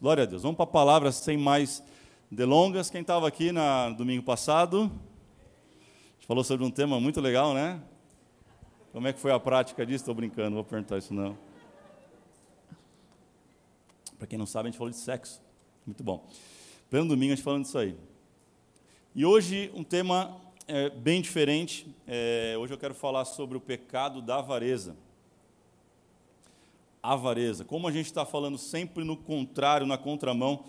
Glória 0.00 0.22
a 0.22 0.26
Deus. 0.26 0.42
Vamos 0.42 0.56
para 0.56 0.62
a 0.62 0.68
palavra 0.68 1.10
sem 1.10 1.36
mais 1.36 1.82
delongas. 2.30 2.88
Quem 2.88 3.00
estava 3.00 3.26
aqui 3.26 3.50
na, 3.50 3.90
domingo 3.90 4.22
passado? 4.22 4.82
A 4.82 6.14
gente 6.14 6.26
falou 6.28 6.44
sobre 6.44 6.64
um 6.64 6.70
tema 6.70 7.00
muito 7.00 7.20
legal, 7.20 7.52
né? 7.52 7.82
Como 8.92 9.08
é 9.08 9.12
que 9.12 9.18
foi 9.18 9.32
a 9.32 9.40
prática 9.40 9.84
disso? 9.84 10.02
Estou 10.02 10.14
brincando, 10.14 10.54
vou 10.54 10.62
perguntar 10.62 10.98
isso 10.98 11.12
não. 11.12 11.36
Para 14.16 14.28
quem 14.28 14.38
não 14.38 14.46
sabe, 14.46 14.68
a 14.68 14.70
gente 14.70 14.78
falou 14.78 14.92
de 14.92 14.98
sexo. 14.98 15.42
Muito 15.84 16.04
bom. 16.04 16.24
Pleno 16.88 17.08
domingo 17.08 17.32
a 17.32 17.34
gente 17.34 17.44
falando 17.44 17.64
disso 17.64 17.78
aí. 17.78 17.96
E 19.16 19.26
hoje 19.26 19.68
um 19.74 19.82
tema 19.82 20.40
é, 20.68 20.90
bem 20.90 21.20
diferente. 21.20 21.92
É, 22.06 22.54
hoje 22.56 22.72
eu 22.72 22.78
quero 22.78 22.94
falar 22.94 23.24
sobre 23.24 23.58
o 23.58 23.60
pecado 23.60 24.22
da 24.22 24.38
avareza 24.38 24.94
avareza. 27.02 27.64
Como 27.64 27.88
a 27.88 27.92
gente 27.92 28.06
está 28.06 28.24
falando 28.24 28.58
sempre 28.58 29.04
no 29.04 29.16
contrário, 29.16 29.86
na 29.86 29.98
contramão 29.98 30.64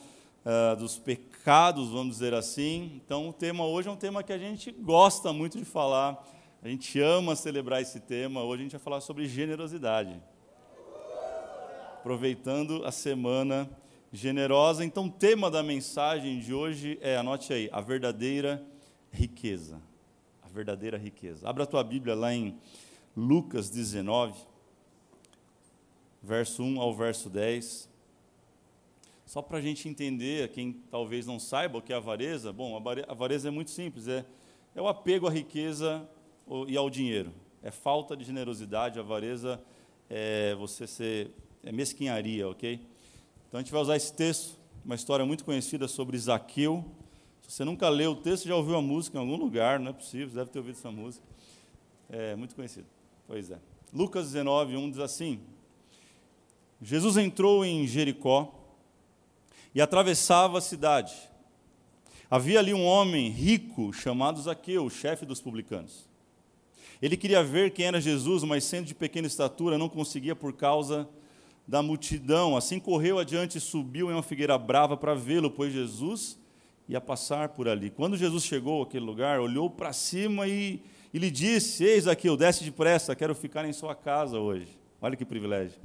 uh, 0.45 0.75
dos 0.75 0.97
pecados, 0.97 1.89
vamos 1.89 2.15
dizer 2.15 2.33
assim. 2.33 3.01
Então, 3.03 3.29
o 3.29 3.33
tema 3.33 3.65
hoje 3.65 3.87
é 3.87 3.91
um 3.91 3.95
tema 3.95 4.23
que 4.23 4.33
a 4.33 4.37
gente 4.37 4.71
gosta 4.71 5.33
muito 5.33 5.57
de 5.57 5.65
falar, 5.65 6.23
a 6.61 6.67
gente 6.67 6.99
ama 6.99 7.35
celebrar 7.35 7.81
esse 7.81 7.99
tema. 7.99 8.43
Hoje 8.43 8.61
a 8.61 8.63
gente 8.63 8.71
vai 8.73 8.81
falar 8.81 9.01
sobre 9.01 9.27
generosidade. 9.27 10.21
Aproveitando 11.99 12.85
a 12.85 12.91
semana 12.91 13.69
generosa. 14.11 14.83
Então, 14.83 15.05
o 15.05 15.11
tema 15.11 15.49
da 15.49 15.63
mensagem 15.63 16.39
de 16.39 16.53
hoje 16.53 16.97
é, 17.01 17.17
anote 17.17 17.53
aí, 17.53 17.69
a 17.71 17.81
verdadeira 17.81 18.63
riqueza. 19.11 19.81
A 20.41 20.47
verdadeira 20.47 20.97
riqueza. 20.97 21.47
Abra 21.47 21.63
a 21.63 21.67
tua 21.67 21.83
Bíblia 21.83 22.15
lá 22.15 22.33
em 22.33 22.57
Lucas 23.15 23.69
19 23.69 24.49
verso 26.21 26.63
1 26.63 26.79
ao 26.79 26.93
verso 26.93 27.29
10. 27.29 27.89
Só 29.25 29.41
para 29.41 29.59
a 29.59 29.61
gente 29.61 29.87
entender, 29.87 30.49
quem 30.49 30.73
talvez 30.89 31.25
não 31.25 31.39
saiba 31.39 31.77
o 31.77 31.81
que 31.81 31.93
é 31.93 31.95
avareza, 31.95 32.51
bom, 32.51 32.75
a 32.75 33.11
avareza 33.11 33.47
é 33.47 33.51
muito 33.51 33.69
simples, 33.69 34.07
é, 34.07 34.25
é 34.75 34.81
o 34.81 34.87
apego 34.87 35.27
à 35.27 35.29
riqueza 35.29 36.07
e 36.67 36.75
ao 36.75 36.89
dinheiro. 36.89 37.31
É 37.61 37.69
falta 37.69 38.17
de 38.17 38.23
generosidade, 38.23 38.99
avareza 38.99 39.61
é 40.09 40.55
você 40.55 40.87
ser, 40.87 41.31
é 41.63 41.71
mesquinharia, 41.71 42.49
ok? 42.49 42.81
Então 43.47 43.59
a 43.59 43.61
gente 43.61 43.71
vai 43.71 43.81
usar 43.81 43.95
esse 43.95 44.11
texto, 44.11 44.57
uma 44.83 44.95
história 44.95 45.25
muito 45.25 45.45
conhecida 45.45 45.87
sobre 45.87 46.17
Zaqueu. 46.17 46.83
Se 47.41 47.51
você 47.51 47.63
nunca 47.63 47.87
leu 47.89 48.11
o 48.11 48.15
texto, 48.15 48.47
já 48.47 48.55
ouviu 48.55 48.75
a 48.75 48.81
música 48.81 49.17
em 49.17 49.21
algum 49.21 49.35
lugar, 49.35 49.79
não 49.79 49.91
é 49.91 49.93
possível, 49.93 50.33
deve 50.33 50.49
ter 50.49 50.59
ouvido 50.59 50.77
essa 50.77 50.91
música. 50.91 51.23
É 52.09 52.35
muito 52.35 52.55
conhecido. 52.55 52.87
Pois 53.27 53.51
é. 53.51 53.59
Lucas 53.93 54.25
19, 54.25 54.75
1 54.75 54.89
diz 54.89 54.99
assim: 54.99 55.39
Jesus 56.81 57.17
entrou 57.17 57.65
em 57.65 57.85
Jericó 57.85 58.53
e 59.73 59.81
atravessava 59.81 60.57
a 60.57 60.61
cidade. 60.61 61.13
Havia 62.31 62.59
ali 62.59 62.73
um 62.73 62.85
homem 62.85 63.29
rico 63.29 63.91
chamado 63.91 64.41
Zaqueu, 64.41 64.89
chefe 64.89 65.25
dos 65.25 65.41
publicanos. 65.41 66.07
Ele 67.01 67.17
queria 67.17 67.43
ver 67.43 67.71
quem 67.71 67.85
era 67.85 67.99
Jesus, 67.99 68.43
mas 68.43 68.63
sendo 68.63 68.85
de 68.85 68.93
pequena 68.93 69.27
estatura, 69.27 69.77
não 69.77 69.89
conseguia 69.89 70.35
por 70.35 70.53
causa 70.53 71.07
da 71.67 71.81
multidão. 71.81 72.57
Assim 72.57 72.79
correu 72.79 73.19
adiante 73.19 73.57
e 73.57 73.61
subiu 73.61 74.09
em 74.09 74.13
uma 74.13 74.23
figueira 74.23 74.57
brava 74.57 74.97
para 74.97 75.15
vê-lo, 75.15 75.49
pois 75.49 75.73
Jesus 75.73 76.37
ia 76.87 76.99
passar 76.99 77.49
por 77.49 77.67
ali. 77.67 77.89
Quando 77.89 78.17
Jesus 78.17 78.43
chegou 78.43 78.83
àquele 78.83 79.05
lugar, 79.05 79.39
olhou 79.39 79.69
para 79.69 79.93
cima 79.93 80.47
e, 80.47 80.81
e 81.13 81.19
lhe 81.19 81.31
disse: 81.31 81.83
Eis 81.83 82.07
aqui, 82.07 82.27
eu 82.27 82.35
desce 82.35 82.63
depressa, 82.63 83.15
quero 83.15 83.33
ficar 83.33 83.65
em 83.65 83.73
sua 83.73 83.95
casa 83.95 84.39
hoje. 84.39 84.67
Olha 85.01 85.15
que 85.15 85.23
privilégio. 85.23 85.79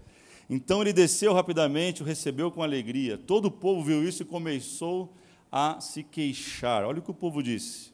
Então 0.49 0.83
ele 0.83 0.93
desceu 0.93 1.33
rapidamente, 1.33 2.03
o 2.03 2.07
recebeu 2.07 2.51
com 2.51 2.63
alegria. 2.63 3.17
Todo 3.17 3.47
o 3.47 3.51
povo 3.51 3.83
viu 3.83 4.07
isso 4.07 4.23
e 4.23 4.27
começou 4.27 5.13
a 5.51 5.81
se 5.81 6.03
queixar. 6.03 6.85
Olha 6.85 6.99
o 6.99 7.03
que 7.03 7.11
o 7.11 7.15
povo 7.15 7.43
disse. 7.43 7.93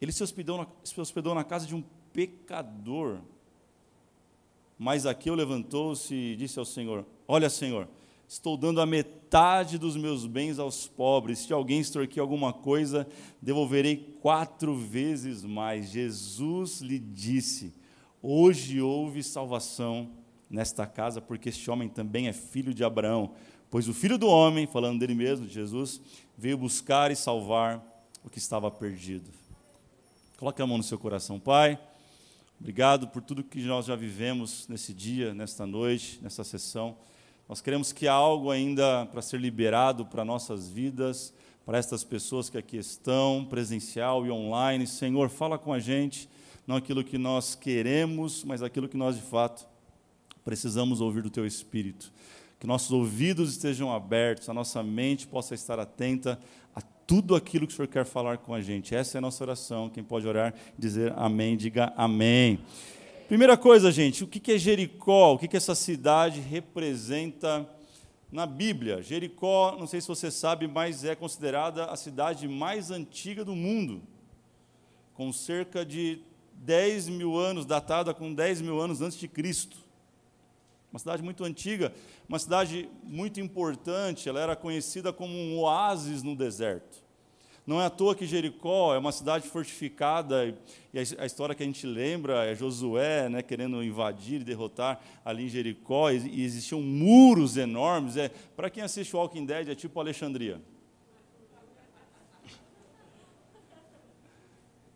Ele 0.00 0.10
se 0.10 0.22
hospedou 0.22 0.58
na, 0.58 0.66
se 0.82 1.00
hospedou 1.00 1.34
na 1.34 1.44
casa 1.44 1.66
de 1.66 1.74
um 1.74 1.84
pecador. 2.12 3.18
Mas 4.78 5.06
Aqueu 5.06 5.34
levantou-se 5.34 6.14
e 6.14 6.34
disse 6.34 6.58
ao 6.58 6.64
Senhor: 6.64 7.06
Olha, 7.28 7.48
Senhor, 7.48 7.86
estou 8.26 8.56
dando 8.56 8.80
a 8.80 8.86
metade 8.86 9.78
dos 9.78 9.96
meus 9.96 10.26
bens 10.26 10.58
aos 10.58 10.88
pobres. 10.88 11.40
Se 11.40 11.52
alguém 11.52 11.78
extorquir 11.78 12.20
alguma 12.20 12.52
coisa, 12.52 13.06
devolverei 13.40 14.16
quatro 14.20 14.74
vezes 14.74 15.44
mais. 15.44 15.90
Jesus 15.90 16.80
lhe 16.80 16.98
disse: 16.98 17.72
Hoje 18.20 18.80
houve 18.80 19.22
salvação 19.22 20.10
nesta 20.52 20.86
casa, 20.86 21.20
porque 21.22 21.48
este 21.48 21.70
homem 21.70 21.88
também 21.88 22.28
é 22.28 22.32
filho 22.32 22.74
de 22.74 22.84
Abraão. 22.84 23.32
Pois 23.70 23.88
o 23.88 23.94
filho 23.94 24.18
do 24.18 24.28
homem, 24.28 24.66
falando 24.66 25.00
dele 25.00 25.14
mesmo, 25.14 25.46
de 25.46 25.54
Jesus, 25.54 25.98
veio 26.36 26.58
buscar 26.58 27.10
e 27.10 27.16
salvar 27.16 27.82
o 28.22 28.28
que 28.28 28.38
estava 28.38 28.70
perdido. 28.70 29.30
Coloque 30.36 30.60
a 30.60 30.66
mão 30.66 30.76
no 30.76 30.84
seu 30.84 30.98
coração, 30.98 31.40
Pai. 31.40 31.78
Obrigado 32.60 33.08
por 33.08 33.22
tudo 33.22 33.42
que 33.42 33.62
nós 33.62 33.86
já 33.86 33.96
vivemos 33.96 34.68
nesse 34.68 34.92
dia, 34.92 35.32
nesta 35.32 35.66
noite, 35.66 36.20
nessa 36.22 36.44
sessão. 36.44 36.96
Nós 37.48 37.60
queremos 37.60 37.90
que 37.90 38.06
há 38.06 38.12
algo 38.12 38.50
ainda 38.50 39.06
para 39.06 39.22
ser 39.22 39.40
liberado 39.40 40.04
para 40.04 40.24
nossas 40.24 40.68
vidas, 40.68 41.32
para 41.64 41.78
estas 41.78 42.04
pessoas 42.04 42.50
que 42.50 42.58
aqui 42.58 42.76
estão, 42.76 43.46
presencial 43.48 44.26
e 44.26 44.30
online. 44.30 44.86
Senhor, 44.86 45.30
fala 45.30 45.58
com 45.58 45.72
a 45.72 45.80
gente, 45.80 46.28
não 46.66 46.76
aquilo 46.76 47.02
que 47.02 47.16
nós 47.16 47.54
queremos, 47.54 48.44
mas 48.44 48.62
aquilo 48.62 48.88
que 48.88 48.96
nós 48.96 49.16
de 49.16 49.22
fato 49.22 49.71
precisamos 50.44 51.00
ouvir 51.00 51.22
do 51.22 51.30
teu 51.30 51.46
espírito. 51.46 52.12
Que 52.58 52.66
nossos 52.66 52.92
ouvidos 52.92 53.50
estejam 53.50 53.92
abertos, 53.92 54.48
a 54.48 54.54
nossa 54.54 54.82
mente 54.82 55.26
possa 55.26 55.54
estar 55.54 55.80
atenta 55.80 56.38
a 56.74 56.80
tudo 56.80 57.34
aquilo 57.34 57.66
que 57.66 57.72
o 57.72 57.76
Senhor 57.76 57.88
quer 57.88 58.04
falar 58.04 58.38
com 58.38 58.54
a 58.54 58.60
gente. 58.60 58.94
Essa 58.94 59.16
é 59.16 59.18
a 59.18 59.22
nossa 59.22 59.42
oração. 59.42 59.90
Quem 59.90 60.04
pode 60.04 60.28
orar, 60.28 60.54
dizer 60.78 61.12
amém, 61.16 61.56
diga 61.56 61.92
amém. 61.96 62.60
Primeira 63.26 63.56
coisa, 63.56 63.90
gente, 63.90 64.22
o 64.22 64.26
que 64.26 64.52
é 64.52 64.58
Jericó? 64.58 65.32
O 65.32 65.38
que 65.38 65.56
essa 65.56 65.74
cidade 65.74 66.40
representa 66.40 67.68
na 68.30 68.46
Bíblia? 68.46 69.02
Jericó, 69.02 69.76
não 69.78 69.86
sei 69.86 70.00
se 70.00 70.08
você 70.08 70.30
sabe, 70.30 70.68
mas 70.68 71.04
é 71.04 71.14
considerada 71.14 71.86
a 71.86 71.96
cidade 71.96 72.46
mais 72.46 72.90
antiga 72.90 73.44
do 73.44 73.56
mundo, 73.56 74.02
com 75.14 75.32
cerca 75.32 75.84
de 75.84 76.20
10 76.52 77.08
mil 77.08 77.36
anos, 77.36 77.66
datada 77.66 78.14
com 78.14 78.32
10 78.32 78.60
mil 78.60 78.80
anos 78.80 79.00
antes 79.00 79.18
de 79.18 79.26
Cristo 79.26 79.81
uma 80.92 80.98
cidade 80.98 81.22
muito 81.22 81.42
antiga, 81.42 81.92
uma 82.28 82.38
cidade 82.38 82.88
muito 83.02 83.40
importante, 83.40 84.28
ela 84.28 84.38
era 84.38 84.54
conhecida 84.54 85.10
como 85.12 85.34
um 85.34 85.58
oásis 85.58 86.22
no 86.22 86.36
deserto. 86.36 87.02
Não 87.66 87.80
é 87.80 87.86
à 87.86 87.90
toa 87.90 88.14
que 88.14 88.26
Jericó 88.26 88.92
é 88.94 88.98
uma 88.98 89.12
cidade 89.12 89.48
fortificada, 89.48 90.54
e 90.92 90.98
a 90.98 91.24
história 91.24 91.54
que 91.54 91.62
a 91.62 91.66
gente 91.66 91.86
lembra 91.86 92.44
é 92.44 92.54
Josué 92.54 93.28
né, 93.28 93.40
querendo 93.40 93.82
invadir 93.82 94.40
e 94.40 94.44
derrotar 94.44 95.00
ali 95.24 95.44
em 95.44 95.48
Jericó, 95.48 96.10
e 96.10 96.42
existiam 96.42 96.82
muros 96.82 97.56
enormes. 97.56 98.16
É, 98.16 98.28
Para 98.54 98.68
quem 98.68 98.82
assiste 98.82 99.16
Walking 99.16 99.46
Dead, 99.46 99.68
é 99.68 99.74
tipo 99.74 99.98
Alexandria. 99.98 100.60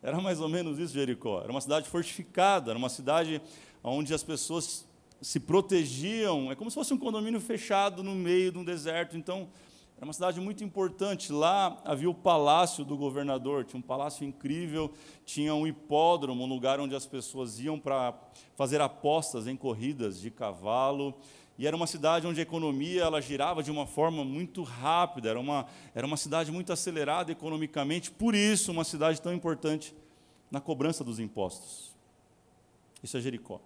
Era 0.03 0.21
mais 0.21 0.39
ou 0.39 0.47
menos 0.47 0.77
isso 0.77 0.93
Jericó. 0.93 1.41
Era 1.41 1.51
uma 1.51 1.61
cidade 1.61 1.89
fortificada, 1.89 2.71
era 2.71 2.77
uma 2.77 2.89
cidade 2.89 3.41
onde 3.83 4.13
as 4.13 4.23
pessoas 4.23 4.87
se 5.21 5.39
protegiam, 5.39 6.51
é 6.51 6.55
como 6.55 6.69
se 6.69 6.75
fosse 6.75 6.93
um 6.93 6.97
condomínio 6.97 7.39
fechado 7.39 8.03
no 8.03 8.13
meio 8.13 8.51
de 8.51 8.57
um 8.57 8.63
deserto. 8.63 9.17
Então, 9.17 9.49
era 9.97 10.05
uma 10.05 10.13
cidade 10.13 10.39
muito 10.39 10.63
importante. 10.63 11.31
Lá 11.31 11.81
havia 11.83 12.09
o 12.09 12.13
palácio 12.13 12.85
do 12.85 12.95
governador, 12.95 13.65
tinha 13.65 13.79
um 13.79 13.83
palácio 13.83 14.23
incrível, 14.23 14.93
tinha 15.25 15.55
um 15.55 15.65
hipódromo, 15.65 16.43
um 16.43 16.47
lugar 16.47 16.79
onde 16.79 16.95
as 16.95 17.07
pessoas 17.07 17.59
iam 17.59 17.79
para 17.79 18.13
fazer 18.55 18.79
apostas 18.79 19.47
em 19.47 19.55
corridas 19.55 20.21
de 20.21 20.29
cavalo. 20.29 21.15
E 21.57 21.65
era 21.65 21.75
uma 21.75 21.87
cidade 21.87 22.27
onde 22.27 22.39
a 22.39 22.43
economia 22.43 23.01
ela 23.01 23.19
girava 23.19 23.63
de 23.63 23.71
uma 23.71 23.87
forma 23.87 24.23
muito 24.23 24.61
rápida, 24.61 25.29
era 25.29 25.39
uma, 25.39 25.65
era 25.95 26.05
uma 26.05 26.17
cidade 26.17 26.51
muito 26.51 26.71
acelerada 26.71 27.31
economicamente, 27.31 28.11
por 28.11 28.35
isso, 28.35 28.71
uma 28.71 28.83
cidade 28.83 29.19
tão 29.19 29.33
importante 29.33 29.95
na 30.51 30.61
cobrança 30.61 31.03
dos 31.03 31.19
impostos. 31.19 31.91
Isso 33.01 33.17
é 33.17 33.21
Jericó. 33.21 33.59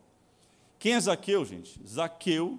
Quem 0.81 0.95
é 0.95 0.99
Zaqueu, 0.99 1.45
gente? 1.45 1.79
Zaqueu 1.87 2.57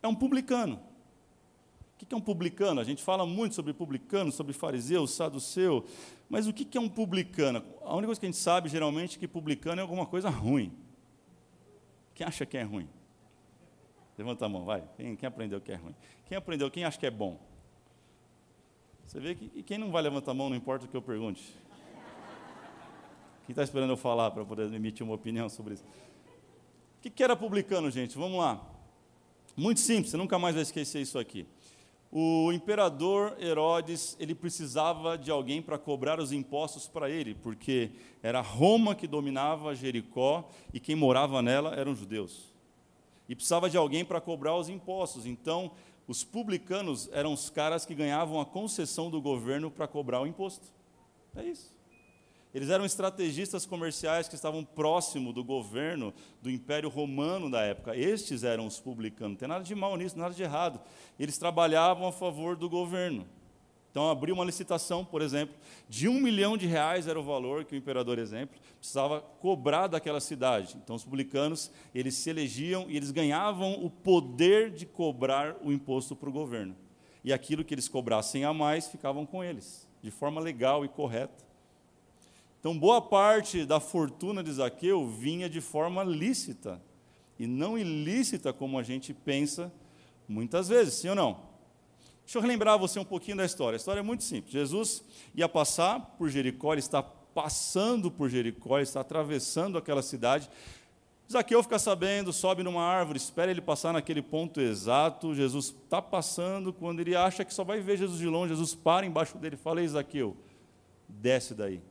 é 0.00 0.06
um 0.06 0.14
publicano. 0.14 0.76
O 0.76 1.96
que 2.06 2.14
é 2.14 2.16
um 2.16 2.20
publicano? 2.20 2.80
A 2.80 2.84
gente 2.84 3.02
fala 3.02 3.26
muito 3.26 3.56
sobre 3.56 3.72
publicano, 3.72 4.30
sobre 4.30 4.52
fariseu, 4.52 5.04
saduceu, 5.04 5.84
mas 6.28 6.46
o 6.46 6.52
que 6.52 6.78
é 6.78 6.80
um 6.80 6.88
publicano? 6.88 7.64
A 7.82 7.92
única 7.92 8.06
coisa 8.06 8.20
que 8.20 8.26
a 8.26 8.30
gente 8.30 8.40
sabe, 8.40 8.68
geralmente, 8.68 9.16
é 9.16 9.18
que 9.18 9.26
publicano 9.26 9.80
é 9.80 9.82
alguma 9.82 10.06
coisa 10.06 10.30
ruim. 10.30 10.72
Quem 12.14 12.24
acha 12.24 12.46
que 12.46 12.56
é 12.56 12.62
ruim? 12.62 12.88
Levanta 14.16 14.46
a 14.46 14.48
mão, 14.48 14.64
vai. 14.64 14.84
Quem, 14.96 15.16
quem 15.16 15.26
aprendeu 15.26 15.60
que 15.60 15.72
é 15.72 15.74
ruim? 15.74 15.94
Quem 16.26 16.38
aprendeu, 16.38 16.70
quem 16.70 16.84
acha 16.84 16.96
que 16.96 17.06
é 17.06 17.10
bom? 17.10 17.40
Você 19.06 19.18
vê 19.18 19.34
que 19.34 19.50
e 19.56 19.62
quem 19.64 19.76
não 19.76 19.90
vai 19.90 20.02
levantar 20.02 20.30
a 20.30 20.34
mão, 20.34 20.48
não 20.48 20.56
importa 20.56 20.86
o 20.86 20.88
que 20.88 20.96
eu 20.96 21.02
pergunte. 21.02 21.42
Quem 23.44 23.52
está 23.52 23.64
esperando 23.64 23.90
eu 23.90 23.96
falar 23.96 24.30
para 24.30 24.44
poder 24.44 24.72
emitir 24.72 25.04
uma 25.04 25.16
opinião 25.16 25.48
sobre 25.48 25.74
isso? 25.74 25.84
O 27.04 27.10
que 27.10 27.22
era 27.22 27.36
publicano, 27.36 27.90
gente? 27.90 28.16
Vamos 28.16 28.38
lá. 28.38 28.64
Muito 29.54 29.78
simples, 29.78 30.10
você 30.10 30.16
nunca 30.16 30.38
mais 30.38 30.54
vai 30.54 30.62
esquecer 30.62 31.02
isso 31.02 31.18
aqui. 31.18 31.46
O 32.10 32.50
imperador 32.50 33.36
Herodes, 33.38 34.16
ele 34.18 34.34
precisava 34.34 35.18
de 35.18 35.30
alguém 35.30 35.60
para 35.60 35.76
cobrar 35.76 36.18
os 36.18 36.32
impostos 36.32 36.88
para 36.88 37.10
ele, 37.10 37.34
porque 37.34 37.90
era 38.22 38.40
Roma 38.40 38.94
que 38.94 39.06
dominava 39.06 39.74
Jericó 39.74 40.48
e 40.72 40.80
quem 40.80 40.96
morava 40.96 41.42
nela 41.42 41.74
eram 41.74 41.94
judeus. 41.94 42.54
E 43.28 43.34
precisava 43.34 43.68
de 43.68 43.76
alguém 43.76 44.02
para 44.02 44.20
cobrar 44.20 44.56
os 44.56 44.70
impostos. 44.70 45.26
Então, 45.26 45.72
os 46.08 46.24
publicanos 46.24 47.10
eram 47.12 47.34
os 47.34 47.50
caras 47.50 47.84
que 47.84 47.94
ganhavam 47.94 48.40
a 48.40 48.46
concessão 48.46 49.10
do 49.10 49.20
governo 49.20 49.70
para 49.70 49.86
cobrar 49.86 50.22
o 50.22 50.26
imposto. 50.26 50.72
É 51.36 51.44
isso. 51.44 51.73
Eles 52.54 52.70
eram 52.70 52.84
estrategistas 52.84 53.66
comerciais 53.66 54.28
que 54.28 54.36
estavam 54.36 54.64
próximo 54.64 55.32
do 55.32 55.42
governo 55.42 56.14
do 56.40 56.48
Império 56.48 56.88
Romano 56.88 57.50
da 57.50 57.60
época. 57.62 57.96
Estes 57.96 58.44
eram 58.44 58.66
os 58.66 58.78
publicanos. 58.78 59.32
Não 59.32 59.38
tem 59.38 59.48
nada 59.48 59.64
de 59.64 59.74
mal 59.74 59.96
nisso, 59.96 60.16
nada 60.16 60.32
de 60.32 60.42
errado. 60.42 60.80
Eles 61.18 61.36
trabalhavam 61.36 62.06
a 62.06 62.12
favor 62.12 62.54
do 62.54 62.70
governo. 62.70 63.26
Então, 63.90 64.08
abriu 64.10 64.34
uma 64.34 64.44
licitação, 64.44 65.04
por 65.04 65.22
exemplo, 65.22 65.54
de 65.88 66.08
um 66.08 66.20
milhão 66.20 66.56
de 66.56 66.66
reais 66.66 67.06
era 67.06 67.18
o 67.18 67.22
valor 67.22 67.64
que 67.64 67.76
o 67.76 67.78
imperador, 67.78 68.18
exemplo, 68.18 68.58
precisava 68.76 69.20
cobrar 69.20 69.86
daquela 69.86 70.20
cidade. 70.20 70.76
Então, 70.82 70.96
os 70.96 71.04
publicanos, 71.04 71.70
eles 71.94 72.14
se 72.14 72.28
elegiam 72.28 72.86
e 72.88 72.96
eles 72.96 73.12
ganhavam 73.12 73.84
o 73.84 73.88
poder 73.88 74.70
de 74.70 74.84
cobrar 74.84 75.56
o 75.62 75.72
imposto 75.72 76.16
para 76.16 76.28
o 76.28 76.32
governo. 76.32 76.74
E 77.22 77.32
aquilo 77.32 77.64
que 77.64 77.72
eles 77.72 77.88
cobrassem 77.88 78.44
a 78.44 78.52
mais, 78.52 78.88
ficavam 78.88 79.24
com 79.24 79.44
eles, 79.44 79.88
de 80.02 80.10
forma 80.10 80.40
legal 80.40 80.84
e 80.84 80.88
correta. 80.88 81.44
Então, 82.64 82.78
boa 82.78 83.02
parte 83.02 83.66
da 83.66 83.78
fortuna 83.78 84.42
de 84.42 84.50
Zaqueu 84.50 85.06
vinha 85.06 85.50
de 85.50 85.60
forma 85.60 86.02
lícita, 86.02 86.80
e 87.38 87.46
não 87.46 87.76
ilícita 87.76 88.54
como 88.54 88.78
a 88.78 88.82
gente 88.82 89.12
pensa 89.12 89.70
muitas 90.26 90.66
vezes, 90.66 90.94
sim 90.94 91.10
ou 91.10 91.14
não? 91.14 91.40
Deixa 92.24 92.38
eu 92.38 92.40
relembrar 92.40 92.78
você 92.78 92.98
um 92.98 93.04
pouquinho 93.04 93.36
da 93.36 93.44
história. 93.44 93.76
A 93.76 93.76
história 93.76 94.00
é 94.00 94.02
muito 94.02 94.24
simples. 94.24 94.50
Jesus 94.50 95.04
ia 95.34 95.46
passar 95.46 96.16
por 96.16 96.30
Jericó, 96.30 96.72
ele 96.72 96.80
está 96.80 97.02
passando 97.02 98.10
por 98.10 98.30
Jericó, 98.30 98.78
ele 98.78 98.84
está 98.84 99.02
atravessando 99.02 99.76
aquela 99.76 100.00
cidade. 100.00 100.48
Zaqueu 101.30 101.62
fica 101.62 101.78
sabendo, 101.78 102.32
sobe 102.32 102.62
numa 102.62 102.82
árvore, 102.82 103.18
espera 103.18 103.50
ele 103.50 103.60
passar 103.60 103.92
naquele 103.92 104.22
ponto 104.22 104.58
exato. 104.58 105.34
Jesus 105.34 105.66
está 105.66 106.00
passando, 106.00 106.72
quando 106.72 107.00
ele 107.00 107.14
acha 107.14 107.44
que 107.44 107.52
só 107.52 107.62
vai 107.62 107.80
ver 107.80 107.98
Jesus 107.98 108.18
de 108.18 108.26
longe, 108.26 108.54
Jesus 108.54 108.74
para 108.74 109.04
embaixo 109.04 109.36
dele 109.36 109.56
e 109.56 109.58
fala: 109.58 109.82
Ei, 109.82 109.88
Zaqueu, 109.88 110.34
desce 111.06 111.52
daí. 111.52 111.82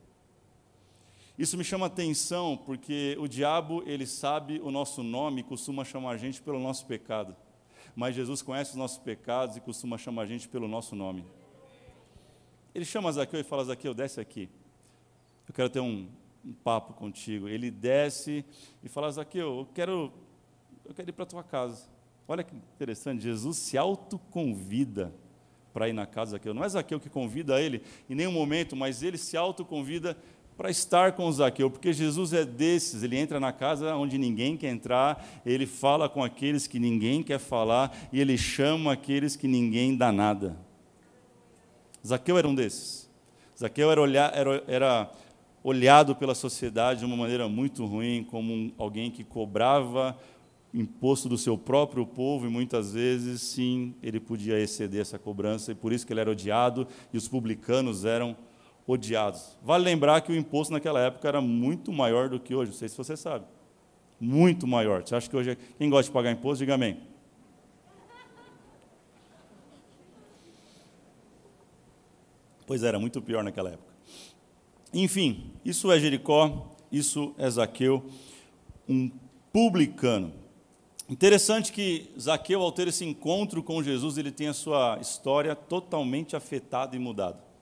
Isso 1.38 1.58
me 1.58 1.64
chama 1.64 1.88
atenção 1.88 2.56
porque 2.56 3.18
o 3.20 3.28
diabo, 3.28 3.84
ele 3.88 4.06
sabe 4.06 4.60
o 4.64 4.70
nosso 4.70 5.02
nome 5.02 5.42
e 5.42 5.44
costuma 5.44 5.84
chamar 5.84 6.12
a 6.12 6.18
gente 6.18 6.42
pelo 6.42 6.60
nosso 6.60 6.86
pecado. 6.86 7.36
Mas 7.96 8.16
Jesus 8.16 8.42
conhece 8.42 8.72
os 8.72 8.78
nossos 8.78 9.00
pecados 9.00 9.58
e 9.58 9.62
costuma 9.62 9.98
chamar 9.98 10.24
a 10.24 10.26
gente 10.26 10.48
pelo 10.48 10.68
nosso 10.68 10.96
nome. 10.96 11.26
Ele 12.74 12.86
chama 12.86 13.12
Zaqueu 13.12 13.40
e 13.40 13.44
fala: 13.44 13.64
Zaqueu, 13.64 13.94
desce 13.94 14.20
aqui. 14.20 14.50
Eu 15.48 15.54
quero 15.54 15.70
ter 15.70 15.80
um, 15.80 16.08
um 16.46 16.54
papo 16.54 16.94
contigo. 16.94 17.48
Ele 17.48 17.72
desce 17.72 18.46
e 18.84 18.90
fala: 18.90 19.12
Zaqueu, 19.12 19.60
eu 19.60 19.68
quero, 19.74 20.14
eu 20.86 20.94
quero 20.94 21.10
ir 21.10 21.14
para 21.14 21.24
a 21.24 21.28
tua 21.28 21.44
casa. 21.44 21.88
Olha 22.28 22.44
que 22.44 22.56
interessante, 22.56 23.24
Jesus 23.24 23.58
se 23.58 23.78
autoconvida 23.78 25.14
para 25.74 25.90
ir 25.90 25.94
na 25.94 26.06
casa 26.06 26.32
de 26.32 26.32
Zaqueu. 26.34 26.54
Não 26.54 26.64
é 26.64 26.70
Zaqueu 26.70 27.00
que 27.00 27.10
convida 27.10 27.60
ele 27.60 27.84
em 28.10 28.16
nenhum 28.16 28.32
momento, 28.32 28.76
mas 28.76 29.04
ele 29.04 29.18
se 29.18 29.36
autoconvida 29.36 30.18
para 30.58 30.70
estar 30.70 31.14
com 31.14 31.32
Zaqueu, 31.32 31.70
porque 31.70 31.92
Jesus 31.92 32.34
é 32.34 32.46
desses, 32.46 33.04
ele 33.04 33.18
entra 33.18 33.40
na 33.40 33.52
casa 33.52 33.96
onde 33.96 34.18
ninguém 34.18 34.56
quer 34.56 34.70
entrar, 34.70 35.42
ele 35.46 35.66
fala 35.66 36.08
com 36.08 36.24
aqueles 36.24 36.68
que 36.68 36.80
ninguém 36.80 37.24
quer 37.24 37.40
falar 37.40 37.96
e 38.12 38.20
ele 38.20 38.38
chama 38.38 38.94
aqueles 38.94 39.36
que 39.36 39.48
ninguém 39.48 39.96
dá 39.96 40.12
nada. 40.12 40.56
Zaqueu 42.06 42.38
era 42.38 42.48
um 42.48 42.54
desses. 42.54 43.10
Zaqueu 43.58 43.90
era, 43.90 44.02
olhar, 44.02 44.32
era, 44.36 44.64
era 44.68 45.12
olhado 45.64 46.16
pela 46.16 46.36
sociedade 46.36 47.00
de 47.00 47.06
uma 47.06 47.16
maneira 47.16 47.48
muito 47.48 47.86
ruim, 47.86 48.24
como 48.24 48.54
um, 48.54 48.72
alguém 48.78 49.10
que 49.10 49.24
cobrava 49.24 50.18
imposto 50.74 51.30
do 51.30 51.38
seu 51.38 51.58
próprio 51.58 52.06
povo 52.06 52.48
e 52.48 52.50
muitas 52.50 52.94
vezes, 52.94 53.42
sim, 53.42 53.94
ele 54.02 54.20
podia 54.20 54.60
exceder 54.60 55.02
essa 55.02 55.20
cobrança 55.20 55.72
e 55.72 55.76
por 55.76 55.94
isso 55.94 56.06
que 56.06 56.12
ele 56.12 56.20
era 56.20 56.32
odiado 56.32 56.88
e 57.14 57.18
os 57.18 57.28
publicanos 57.28 58.06
eram 58.06 58.32
odiados. 58.32 58.53
Vale 59.62 59.84
lembrar 59.84 60.22
que 60.22 60.32
o 60.32 60.36
imposto 60.36 60.74
naquela 60.74 61.00
época 61.00 61.28
era 61.28 61.42
muito 61.42 61.92
maior 61.92 62.30
do 62.30 62.40
que 62.40 62.54
hoje, 62.54 62.72
não 62.72 62.78
sei 62.78 62.90
se 62.90 62.98
você 62.98 63.16
sabe. 63.16 63.46
Muito 64.20 64.68
maior. 64.68 65.02
Você 65.06 65.16
acha 65.16 65.30
que 65.30 65.36
hoje, 65.36 65.58
quem 65.78 65.90
gosta 65.90 66.10
de 66.10 66.14
pagar 66.14 66.32
imposto, 66.32 66.60
diga 66.60 66.76
amém. 66.76 67.00
Pois 72.66 72.84
era, 72.84 73.00
muito 73.00 73.22
pior 73.22 73.44
naquela 73.44 73.72
época. 73.72 73.94
Enfim, 74.94 75.52
isso 75.66 75.92
é 75.92 76.00
Jericó, 76.00 76.72
isso 76.92 77.34
é 77.38 77.50
Zaqueu, 77.50 78.06
um 78.88 79.12
publicano. 79.52 80.34
Interessante 81.10 81.72
que 81.72 82.12
Zaqueu, 82.20 82.62
ao 82.62 82.72
ter 82.72 82.88
esse 82.88 83.04
encontro 83.04 83.62
com 83.62 83.84
Jesus, 83.84 84.18
ele 84.18 84.32
tem 84.32 84.48
a 84.48 84.54
sua 84.54 84.98
história 85.02 85.56
totalmente 85.56 86.36
afetada 86.36 86.96
e 86.96 87.00
mudada. 87.00 87.53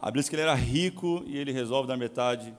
A 0.00 0.06
Bíblia 0.06 0.22
diz 0.22 0.28
que 0.28 0.36
ele 0.36 0.42
era 0.42 0.54
rico 0.54 1.22
e 1.26 1.36
ele 1.36 1.52
resolve 1.52 1.88
dar 1.88 1.96
metade 1.96 2.54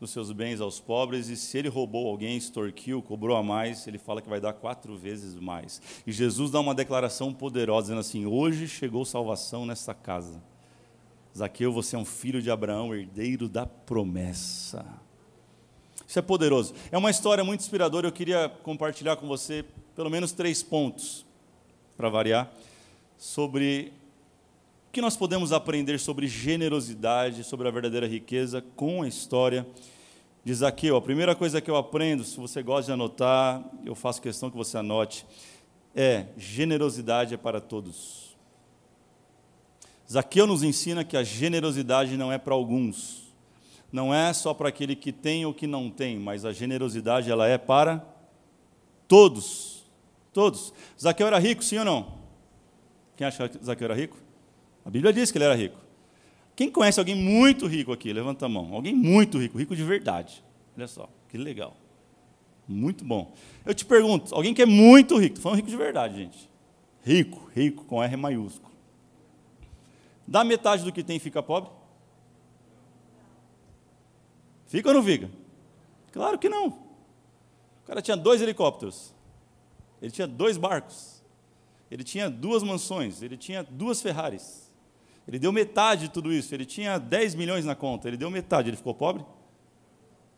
dos 0.00 0.10
seus 0.10 0.32
bens 0.32 0.62
aos 0.62 0.80
pobres, 0.80 1.28
e 1.28 1.36
se 1.36 1.58
ele 1.58 1.68
roubou 1.68 2.08
alguém, 2.08 2.36
extorquiu, 2.36 3.02
cobrou 3.02 3.36
a 3.36 3.42
mais, 3.42 3.86
ele 3.86 3.98
fala 3.98 4.22
que 4.22 4.30
vai 4.30 4.40
dar 4.40 4.54
quatro 4.54 4.96
vezes 4.96 5.34
mais. 5.34 5.80
E 6.06 6.10
Jesus 6.10 6.50
dá 6.50 6.58
uma 6.58 6.74
declaração 6.74 7.34
poderosa, 7.34 7.82
dizendo 7.82 8.00
assim: 8.00 8.24
Hoje 8.24 8.66
chegou 8.66 9.04
salvação 9.04 9.66
nessa 9.66 9.92
casa. 9.92 10.42
Zaqueu, 11.36 11.70
você 11.70 11.96
é 11.96 11.98
um 11.98 12.04
filho 12.04 12.40
de 12.40 12.50
Abraão, 12.50 12.94
herdeiro 12.94 13.48
da 13.48 13.66
promessa. 13.66 14.84
Isso 16.08 16.18
é 16.18 16.22
poderoso. 16.22 16.74
É 16.90 16.98
uma 16.98 17.10
história 17.10 17.44
muito 17.44 17.60
inspiradora. 17.60 18.08
Eu 18.08 18.12
queria 18.12 18.48
compartilhar 18.62 19.16
com 19.16 19.28
você 19.28 19.64
pelo 19.94 20.10
menos 20.10 20.32
três 20.32 20.62
pontos, 20.62 21.26
para 21.96 22.08
variar, 22.08 22.50
sobre 23.18 23.92
o 24.90 24.92
que 24.92 25.00
nós 25.00 25.16
podemos 25.16 25.52
aprender 25.52 26.00
sobre 26.00 26.26
generosidade, 26.26 27.44
sobre 27.44 27.68
a 27.68 27.70
verdadeira 27.70 28.08
riqueza 28.08 28.60
com 28.74 29.02
a 29.02 29.06
história 29.06 29.64
de 30.44 30.52
Zaqueu? 30.52 30.96
A 30.96 31.00
primeira 31.00 31.32
coisa 31.32 31.60
que 31.60 31.70
eu 31.70 31.76
aprendo, 31.76 32.24
se 32.24 32.36
você 32.36 32.60
gosta 32.60 32.86
de 32.86 32.92
anotar, 32.94 33.64
eu 33.84 33.94
faço 33.94 34.20
questão 34.20 34.50
que 34.50 34.56
você 34.56 34.76
anote, 34.76 35.24
é 35.94 36.26
generosidade 36.36 37.34
é 37.34 37.36
para 37.36 37.60
todos. 37.60 38.36
Zaqueu 40.10 40.44
nos 40.44 40.64
ensina 40.64 41.04
que 41.04 41.16
a 41.16 41.22
generosidade 41.22 42.16
não 42.16 42.32
é 42.32 42.36
para 42.36 42.54
alguns, 42.54 43.32
não 43.92 44.12
é 44.12 44.32
só 44.32 44.52
para 44.52 44.70
aquele 44.70 44.96
que 44.96 45.12
tem 45.12 45.46
ou 45.46 45.54
que 45.54 45.68
não 45.68 45.88
tem, 45.88 46.18
mas 46.18 46.44
a 46.44 46.52
generosidade 46.52 47.30
ela 47.30 47.46
é 47.46 47.56
para 47.56 48.04
todos. 49.06 49.84
Todos. 50.32 50.74
Zaqueu 51.00 51.28
era 51.28 51.38
rico, 51.38 51.62
sim 51.62 51.78
ou 51.78 51.84
não? 51.84 52.18
Quem 53.16 53.28
acha 53.28 53.48
que 53.48 53.64
Zaqueu 53.64 53.84
era 53.84 53.94
rico? 53.94 54.29
A 54.90 54.92
Bíblia 54.92 55.12
diz 55.12 55.30
que 55.30 55.38
ele 55.38 55.44
era 55.44 55.54
rico. 55.54 55.78
Quem 56.56 56.68
conhece 56.68 56.98
alguém 56.98 57.14
muito 57.14 57.68
rico 57.68 57.92
aqui? 57.92 58.12
Levanta 58.12 58.46
a 58.46 58.48
mão. 58.48 58.74
Alguém 58.74 58.92
muito 58.92 59.38
rico, 59.38 59.56
rico 59.56 59.76
de 59.76 59.84
verdade. 59.84 60.42
Olha 60.76 60.88
só, 60.88 61.08
que 61.28 61.38
legal. 61.38 61.76
Muito 62.66 63.04
bom. 63.04 63.32
Eu 63.64 63.72
te 63.72 63.84
pergunto, 63.84 64.34
alguém 64.34 64.52
que 64.52 64.60
é 64.60 64.66
muito 64.66 65.16
rico, 65.16 65.36
estou 65.36 65.44
falando 65.44 65.58
rico 65.58 65.70
de 65.70 65.76
verdade, 65.76 66.16
gente. 66.16 66.50
Rico, 67.04 67.48
rico 67.54 67.84
com 67.84 68.02
R 68.02 68.16
maiúsculo. 68.16 68.74
Dá 70.26 70.42
metade 70.42 70.82
do 70.82 70.92
que 70.92 71.04
tem 71.04 71.18
e 71.18 71.20
fica 71.20 71.40
pobre? 71.40 71.70
Fica 74.66 74.88
ou 74.88 74.94
não 74.96 75.04
fica? 75.04 75.30
Claro 76.10 76.36
que 76.36 76.48
não. 76.48 76.66
O 76.66 77.86
cara 77.86 78.02
tinha 78.02 78.16
dois 78.16 78.42
helicópteros. 78.42 79.14
Ele 80.02 80.10
tinha 80.10 80.26
dois 80.26 80.56
barcos. 80.56 81.22
Ele 81.88 82.02
tinha 82.02 82.28
duas 82.28 82.64
mansões. 82.64 83.22
Ele 83.22 83.36
tinha 83.36 83.62
duas 83.62 84.02
Ferraris. 84.02 84.68
Ele 85.30 85.38
deu 85.38 85.52
metade 85.52 86.08
de 86.08 86.08
tudo 86.10 86.32
isso. 86.32 86.52
Ele 86.52 86.66
tinha 86.66 86.98
10 86.98 87.36
milhões 87.36 87.64
na 87.64 87.76
conta, 87.76 88.08
ele 88.08 88.16
deu 88.16 88.28
metade. 88.28 88.68
Ele 88.68 88.76
ficou 88.76 88.92
pobre? 88.92 89.24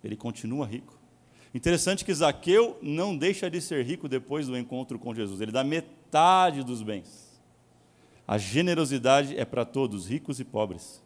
Ele 0.04 0.14
continua 0.14 0.66
rico. 0.66 1.00
Interessante 1.54 2.04
que 2.04 2.12
Zaqueu 2.12 2.78
não 2.82 3.16
deixa 3.16 3.50
de 3.50 3.58
ser 3.58 3.82
rico 3.86 4.06
depois 4.06 4.46
do 4.46 4.56
encontro 4.56 4.98
com 4.98 5.14
Jesus. 5.14 5.40
Ele 5.40 5.50
dá 5.50 5.64
metade 5.64 6.62
dos 6.62 6.82
bens. 6.82 7.40
A 8.28 8.36
generosidade 8.36 9.34
é 9.38 9.46
para 9.46 9.64
todos, 9.64 10.06
ricos 10.06 10.38
e 10.38 10.44
pobres. 10.44 11.02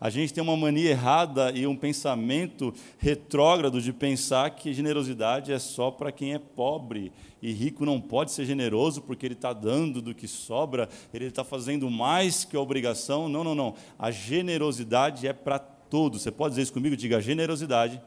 A 0.00 0.10
gente 0.10 0.32
tem 0.32 0.42
uma 0.42 0.56
mania 0.56 0.90
errada 0.90 1.52
e 1.52 1.66
um 1.66 1.76
pensamento 1.76 2.72
retrógrado 2.98 3.80
de 3.80 3.92
pensar 3.92 4.50
que 4.50 4.72
generosidade 4.72 5.52
é 5.52 5.58
só 5.58 5.90
para 5.90 6.12
quem 6.12 6.34
é 6.34 6.38
pobre. 6.38 7.12
E 7.42 7.52
rico 7.52 7.84
não 7.84 8.00
pode 8.00 8.32
ser 8.32 8.46
generoso 8.46 9.02
porque 9.02 9.26
ele 9.26 9.34
está 9.34 9.52
dando 9.52 10.00
do 10.00 10.14
que 10.14 10.26
sobra, 10.26 10.88
ele 11.12 11.26
está 11.26 11.44
fazendo 11.44 11.90
mais 11.90 12.44
que 12.44 12.56
a 12.56 12.60
obrigação. 12.60 13.28
Não, 13.28 13.44
não, 13.44 13.54
não. 13.54 13.74
A 13.98 14.10
generosidade 14.10 15.26
é 15.26 15.32
para 15.32 15.58
todos. 15.58 16.22
Você 16.22 16.30
pode 16.30 16.52
dizer 16.52 16.62
isso 16.62 16.72
comigo? 16.72 16.96
Diga: 16.96 17.20
generosidade 17.20 18.00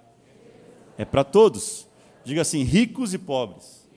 é 0.98 1.06
para 1.06 1.24
todos. 1.24 1.88
Diga 2.24 2.42
assim: 2.42 2.64
ricos 2.64 3.14
e 3.14 3.18
pobres. 3.18 3.88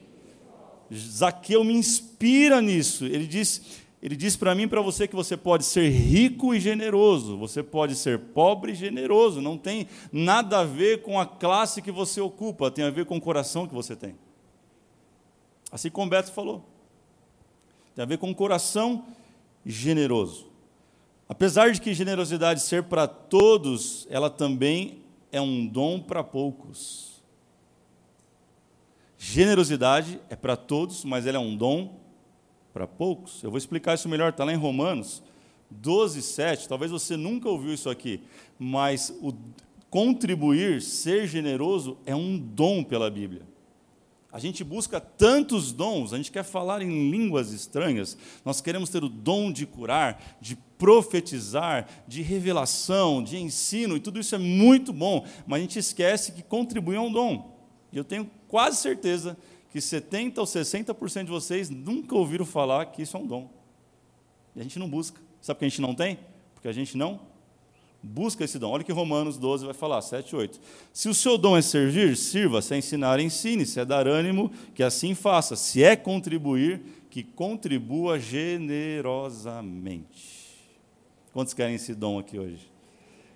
Zaqueu 0.93 1.63
me 1.63 1.73
inspira 1.73 2.61
nisso. 2.61 3.05
Ele 3.05 3.25
diz 3.25 3.80
Ele 4.01 4.15
diz 4.15 4.35
para 4.35 4.55
mim 4.55 4.63
e 4.63 4.67
para 4.67 4.81
você 4.81 5.07
que 5.07 5.15
você 5.15 5.37
pode 5.37 5.63
ser 5.63 5.89
rico 5.89 6.55
e 6.55 6.59
generoso, 6.59 7.37
você 7.37 7.61
pode 7.61 7.95
ser 7.95 8.17
pobre 8.17 8.71
e 8.71 8.75
generoso, 8.75 9.41
não 9.41 9.57
tem 9.57 9.87
nada 10.11 10.59
a 10.59 10.63
ver 10.63 11.03
com 11.03 11.19
a 11.19 11.25
classe 11.25 11.83
que 11.83 11.91
você 11.91 12.19
ocupa, 12.19 12.71
tem 12.71 12.83
a 12.83 12.89
ver 12.89 13.05
com 13.05 13.17
o 13.17 13.21
coração 13.21 13.67
que 13.67 13.73
você 13.75 13.95
tem. 13.95 14.15
Assim 15.71 15.91
como 15.91 16.09
Beto 16.09 16.31
falou. 16.31 16.65
Tem 17.95 18.01
a 18.01 18.07
ver 18.07 18.17
com 18.17 18.31
o 18.31 18.35
coração 18.35 19.05
generoso. 19.63 20.47
Apesar 21.29 21.71
de 21.71 21.79
que 21.79 21.93
generosidade 21.93 22.61
ser 22.61 22.83
para 22.83 23.07
todos, 23.07 24.07
ela 24.09 24.29
também 24.29 25.03
é 25.31 25.39
um 25.39 25.65
dom 25.65 25.99
para 25.99 26.23
poucos. 26.23 27.21
Generosidade 29.17 30.19
é 30.27 30.35
para 30.35 30.57
todos, 30.57 31.05
mas 31.05 31.27
ela 31.27 31.37
é 31.37 31.39
um 31.39 31.55
dom 31.55 32.00
para 32.73 32.87
poucos. 32.87 33.43
Eu 33.43 33.49
vou 33.49 33.57
explicar 33.57 33.95
isso 33.95 34.09
melhor, 34.09 34.29
está 34.29 34.43
lá 34.43 34.53
em 34.53 34.57
Romanos 34.57 35.21
12, 35.69 36.21
7. 36.21 36.67
Talvez 36.67 36.91
você 36.91 37.15
nunca 37.15 37.49
ouviu 37.49 37.73
isso 37.73 37.89
aqui, 37.89 38.21
mas 38.59 39.15
o 39.21 39.33
contribuir, 39.89 40.81
ser 40.81 41.27
generoso, 41.27 41.97
é 42.05 42.15
um 42.15 42.37
dom 42.37 42.83
pela 42.83 43.09
Bíblia. 43.09 43.41
A 44.31 44.39
gente 44.39 44.63
busca 44.63 45.01
tantos 45.01 45.73
dons, 45.73 46.13
a 46.13 46.17
gente 46.17 46.31
quer 46.31 46.43
falar 46.43 46.81
em 46.81 47.11
línguas 47.11 47.51
estranhas, 47.51 48.17
nós 48.45 48.61
queremos 48.61 48.89
ter 48.89 49.03
o 49.03 49.09
dom 49.09 49.51
de 49.51 49.65
curar, 49.65 50.37
de 50.39 50.55
profetizar, 50.77 51.85
de 52.07 52.21
revelação, 52.21 53.21
de 53.21 53.37
ensino, 53.37 53.97
e 53.97 53.99
tudo 53.99 54.21
isso 54.21 54.33
é 54.33 54.37
muito 54.37 54.93
bom, 54.93 55.25
mas 55.45 55.59
a 55.59 55.61
gente 55.61 55.77
esquece 55.77 56.31
que 56.31 56.41
contribuir 56.41 56.95
é 56.95 57.01
um 57.01 57.11
dom. 57.11 57.57
E 57.91 57.97
eu 57.97 58.05
tenho 58.05 58.31
quase 58.47 58.77
certeza 58.77 59.37
que 59.71 59.79
70% 59.79 60.37
ou 60.37 60.45
60% 60.45 61.23
de 61.23 61.31
vocês 61.31 61.69
nunca 61.69 62.13
ouviram 62.15 62.45
falar 62.45 62.87
que 62.87 63.01
isso 63.01 63.15
é 63.15 63.19
um 63.19 63.25
dom. 63.25 63.49
E 64.55 64.59
a 64.59 64.63
gente 64.63 64.77
não 64.77 64.89
busca. 64.89 65.21
Sabe 65.41 65.55
por 65.55 65.59
que 65.59 65.65
a 65.65 65.69
gente 65.69 65.81
não 65.81 65.95
tem? 65.95 66.19
Porque 66.53 66.67
a 66.67 66.73
gente 66.73 66.97
não 66.97 67.21
busca 68.03 68.43
esse 68.43 68.59
dom. 68.59 68.71
Olha 68.71 68.83
que 68.83 68.91
Romanos 68.91 69.37
12 69.37 69.65
vai 69.65 69.73
falar, 69.73 70.01
7 70.01 70.35
8. 70.35 70.59
Se 70.91 71.07
o 71.07 71.13
seu 71.13 71.37
dom 71.37 71.55
é 71.55 71.61
servir, 71.61 72.17
sirva. 72.17 72.61
Se 72.61 72.73
é 72.73 72.77
ensinar, 72.77 73.17
ensine. 73.19 73.65
Se 73.65 73.79
é 73.79 73.85
dar 73.85 74.07
ânimo, 74.07 74.51
que 74.75 74.83
assim 74.83 75.15
faça. 75.15 75.55
Se 75.55 75.81
é 75.83 75.95
contribuir, 75.95 76.81
que 77.09 77.23
contribua 77.23 78.19
generosamente. 78.19 80.41
Quantos 81.31 81.53
querem 81.53 81.75
esse 81.75 81.95
dom 81.95 82.19
aqui 82.19 82.37
hoje? 82.37 82.70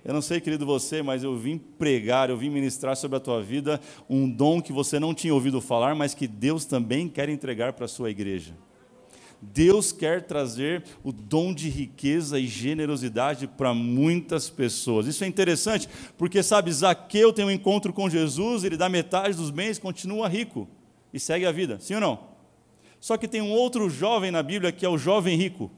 Eu 0.06 0.14
não 0.14 0.22
sei, 0.22 0.40
querido 0.40 0.68
você, 0.68 1.02
mas 1.02 1.24
eu 1.24 1.36
vim 1.36 1.58
pregar, 1.58 2.30
eu 2.30 2.38
vim 2.38 2.52
ministrar 2.52 2.96
sobre 2.96 3.18
a 3.18 3.20
tua 3.20 3.42
vida 3.42 3.82
um 4.08 4.30
dom 4.30 4.62
que 4.62 4.72
você 4.72 5.00
não 5.00 5.16
tinha 5.16 5.34
ouvido 5.34 5.60
falar, 5.60 5.96
mas 5.96 6.14
que 6.14 6.28
Deus 6.28 6.64
também 6.64 7.10
quer 7.10 7.28
entregar 7.28 7.74
para 7.74 7.86
a 7.86 7.88
sua 7.88 8.12
igreja. 8.12 8.54
Deus 9.42 9.92
quer 9.92 10.22
trazer 10.22 10.84
o 11.04 11.12
dom 11.12 11.52
de 11.52 11.70
riqueza 11.70 12.40
e 12.40 12.46
generosidade 12.46 13.48
para 13.48 13.74
muitas 13.74 14.48
pessoas. 14.48 15.08
Isso 15.08 15.24
é 15.24 15.28
interessante, 15.28 15.90
porque 16.20 16.44
sabe, 16.44 16.72
Zaqueu 16.72 17.34
tem 17.34 17.44
um 17.44 17.52
encontro 17.52 17.92
com 17.92 18.08
Jesus, 18.08 18.64
ele 18.64 18.78
dá 18.78 18.88
metade 18.88 19.36
dos 19.36 19.50
bens, 19.50 19.80
continua 19.80 20.28
rico 20.28 20.68
e 21.12 21.20
segue 21.20 21.48
a 21.48 21.52
vida. 21.52 21.80
Sim 21.80 21.96
ou 21.96 22.02
não? 22.02 22.20
Só 23.00 23.18
que 23.18 23.28
tem 23.28 23.42
um 23.42 23.52
outro 23.52 23.90
jovem 23.90 24.30
na 24.30 24.44
Bíblia 24.44 24.72
que 24.72 24.86
é 24.86 24.90
o 24.90 25.00
jovem 25.00 25.36
rico 25.36 25.72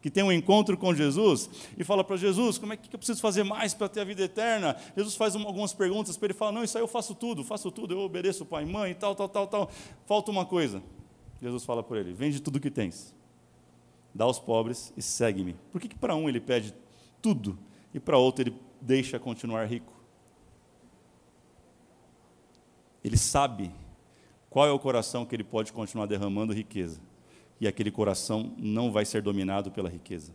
que 0.00 0.10
tem 0.10 0.22
um 0.22 0.30
encontro 0.30 0.76
com 0.76 0.94
Jesus 0.94 1.50
e 1.76 1.84
fala 1.84 2.04
para 2.04 2.16
Jesus: 2.16 2.58
como 2.58 2.72
é 2.72 2.76
que 2.76 2.94
eu 2.94 2.98
preciso 2.98 3.20
fazer 3.20 3.42
mais 3.42 3.74
para 3.74 3.88
ter 3.88 4.00
a 4.00 4.04
vida 4.04 4.22
eterna? 4.22 4.76
Jesus 4.96 5.16
faz 5.16 5.34
algumas 5.34 5.72
perguntas 5.72 6.16
para 6.16 6.26
ele, 6.26 6.34
fala: 6.34 6.52
não, 6.52 6.64
isso 6.64 6.76
aí 6.76 6.82
eu 6.82 6.88
faço 6.88 7.14
tudo, 7.14 7.42
faço 7.42 7.70
tudo, 7.70 7.94
eu 7.94 8.00
obedeço 8.00 8.44
o 8.44 8.46
pai 8.46 8.64
e 8.64 8.66
mãe, 8.66 8.94
tal, 8.94 9.14
tal, 9.14 9.28
tal, 9.28 9.46
tal. 9.46 9.70
Falta 10.06 10.30
uma 10.30 10.44
coisa. 10.44 10.82
Jesus 11.40 11.64
fala 11.64 11.82
para 11.82 12.00
ele: 12.00 12.12
vende 12.12 12.40
tudo 12.40 12.60
que 12.60 12.70
tens, 12.70 13.14
dá 14.14 14.24
aos 14.24 14.38
pobres 14.38 14.92
e 14.96 15.02
segue-me. 15.02 15.54
Por 15.72 15.80
que, 15.80 15.88
que 15.88 15.96
para 15.96 16.14
um 16.14 16.28
ele 16.28 16.40
pede 16.40 16.74
tudo 17.20 17.58
e 17.92 17.98
para 17.98 18.18
outro 18.18 18.42
ele 18.42 18.54
deixa 18.80 19.18
continuar 19.18 19.64
rico? 19.66 19.92
Ele 23.02 23.16
sabe 23.16 23.72
qual 24.50 24.66
é 24.66 24.70
o 24.70 24.78
coração 24.78 25.24
que 25.24 25.34
ele 25.34 25.44
pode 25.44 25.72
continuar 25.72 26.06
derramando 26.06 26.52
riqueza 26.52 27.00
e 27.60 27.66
aquele 27.66 27.90
coração 27.90 28.52
não 28.56 28.90
vai 28.92 29.04
ser 29.04 29.22
dominado 29.22 29.70
pela 29.70 29.88
riqueza. 29.88 30.32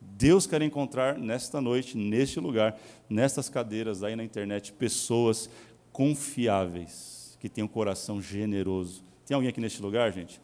Deus 0.00 0.46
quer 0.46 0.62
encontrar 0.62 1.18
nesta 1.18 1.60
noite, 1.60 1.96
neste 1.96 2.40
lugar, 2.40 2.78
nestas 3.08 3.48
cadeiras 3.48 4.02
aí 4.02 4.16
na 4.16 4.24
internet, 4.24 4.72
pessoas 4.72 5.48
confiáveis, 5.92 7.36
que 7.40 7.48
têm 7.48 7.62
um 7.62 7.68
coração 7.68 8.20
generoso. 8.20 9.04
Tem 9.26 9.34
alguém 9.34 9.50
aqui 9.50 9.60
neste 9.60 9.80
lugar, 9.80 10.12
gente? 10.12 10.40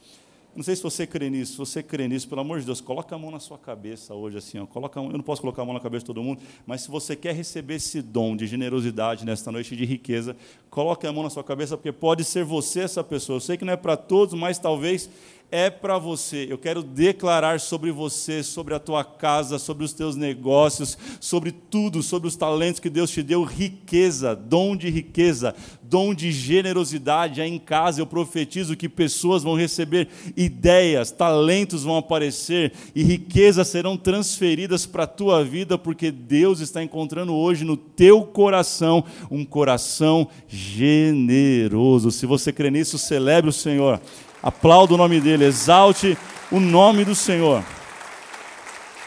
Não 0.55 0.63
sei 0.63 0.77
se 0.77 0.83
você 0.83 1.07
crê 1.07 1.29
nisso. 1.29 1.53
Se 1.53 1.59
você 1.59 1.83
crê 1.83 2.07
nisso, 2.07 2.29
pelo 2.29 2.41
amor 2.41 2.61
de 2.61 2.67
Deus, 2.67 2.81
coloca 2.81 3.15
a 3.15 3.19
mão 3.19 3.31
na 3.31 3.41
sua 3.41 3.59
cabeça 3.59 4.15
hoje, 4.15 4.39
assim. 4.39 4.59
Ó, 4.59 4.67
coloca 4.67 5.01
eu 5.01 5.11
não 5.11 5.21
posso 5.21 5.41
colocar 5.41 5.63
a 5.63 5.65
mão 5.65 5.75
na 5.75 5.81
cabeça 5.81 6.01
de 6.01 6.07
todo 6.07 6.23
mundo, 6.23 6.41
mas 6.67 6.83
se 6.83 6.91
você 6.91 7.17
quer 7.17 7.35
receber 7.35 7.75
esse 7.75 8.01
dom 8.01 8.37
de 8.37 8.47
generosidade 8.47 9.25
nesta 9.25 9.51
noite 9.51 9.75
de 9.75 9.85
riqueza, 9.85 10.37
coloque 10.71 11.07
a 11.07 11.13
mão 11.13 11.25
na 11.25 11.31
sua 11.31 11.43
cabeça, 11.43 11.77
porque 11.77 11.91
pode 11.91 12.23
ser 12.25 12.45
você 12.45 12.81
essa 12.81 13.03
pessoa. 13.03 13.37
Eu 13.37 13.41
sei 13.41 13.57
que 13.57 13.65
não 13.65 13.73
é 13.73 13.77
para 13.77 13.97
todos, 13.97 14.35
mas 14.35 14.59
talvez 14.59 15.11
é 15.51 15.71
para 15.71 15.99
você. 15.99 16.47
Eu 16.49 16.59
quero 16.59 16.83
declarar 16.83 17.61
sobre 17.61 17.91
você, 17.91 18.43
sobre 18.43 18.75
a 18.75 18.79
tua 18.79 19.05
casa, 19.05 19.59
sobre 19.59 19.85
os 19.85 19.93
teus 19.93 20.17
negócios, 20.17 20.99
sobre 21.21 21.53
tudo, 21.53 22.03
sobre 22.03 22.29
os 22.29 22.37
talentos 22.37 22.81
que 22.81 22.91
Deus 22.91 23.11
te 23.11 23.23
deu, 23.23 23.45
riqueza, 23.45 24.35
dom 24.35 24.77
de 24.77 24.91
riqueza, 24.91 25.55
dom 25.83 26.15
de 26.15 26.33
generosidade. 26.33 27.41
Aí 27.41 27.51
em 27.51 27.59
casa 27.59 28.01
eu 28.01 28.07
profetizo 28.07 28.77
que 28.77 28.89
pessoas 28.89 29.43
vão 29.43 29.55
receber 29.55 30.09
ideias, 30.37 31.11
talentos 31.11 31.85
vão 31.85 31.97
aparecer 31.97 32.73
e 32.95 33.03
riquezas 33.03 33.69
serão 33.69 33.97
transferidas 33.97 34.87
para 34.87 35.05
a 35.05 35.09
tua 35.09 35.45
vida, 35.45 35.79
porque 35.79 36.11
Deus 36.11 36.61
está 36.61 36.83
encontrando 36.83 37.33
hoje 37.35 37.65
no 37.65 37.77
teu 37.77 38.23
coração 38.23 39.05
um 39.31 39.45
coração 39.45 40.29
generoso. 40.49 42.11
Se 42.11 42.27
você 42.27 42.53
crê 42.53 42.71
nisso, 42.71 42.99
celebre 42.99 43.51
o 43.51 43.53
Senhor. 43.53 44.01
Aplauda 44.45 44.93
o 44.93 44.99
nome 44.99 45.23
dele, 45.23 45.47
exalte 45.47 46.19
o 46.53 46.61
nome 46.61 47.03
do 47.03 47.15
Senhor. 47.15 47.65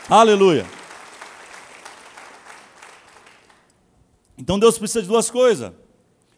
Aleluia. 0.09 0.65
Então 4.35 4.57
Deus 4.57 4.79
precisa 4.79 5.03
de 5.03 5.07
duas 5.07 5.29
coisas. 5.29 5.71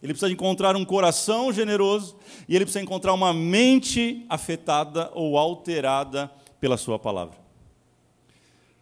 Ele 0.03 0.11
precisa 0.11 0.29
encontrar 0.29 0.75
um 0.75 0.83
coração 0.83 1.49
generoso 1.53 2.17
e 2.45 2.57
ele 2.57 2.65
precisa 2.65 2.83
encontrar 2.83 3.13
uma 3.13 3.33
mente 3.33 4.25
afetada 4.27 5.09
ou 5.13 5.37
alterada 5.37 6.29
pela 6.59 6.75
sua 6.75 6.99
palavra. 6.99 7.37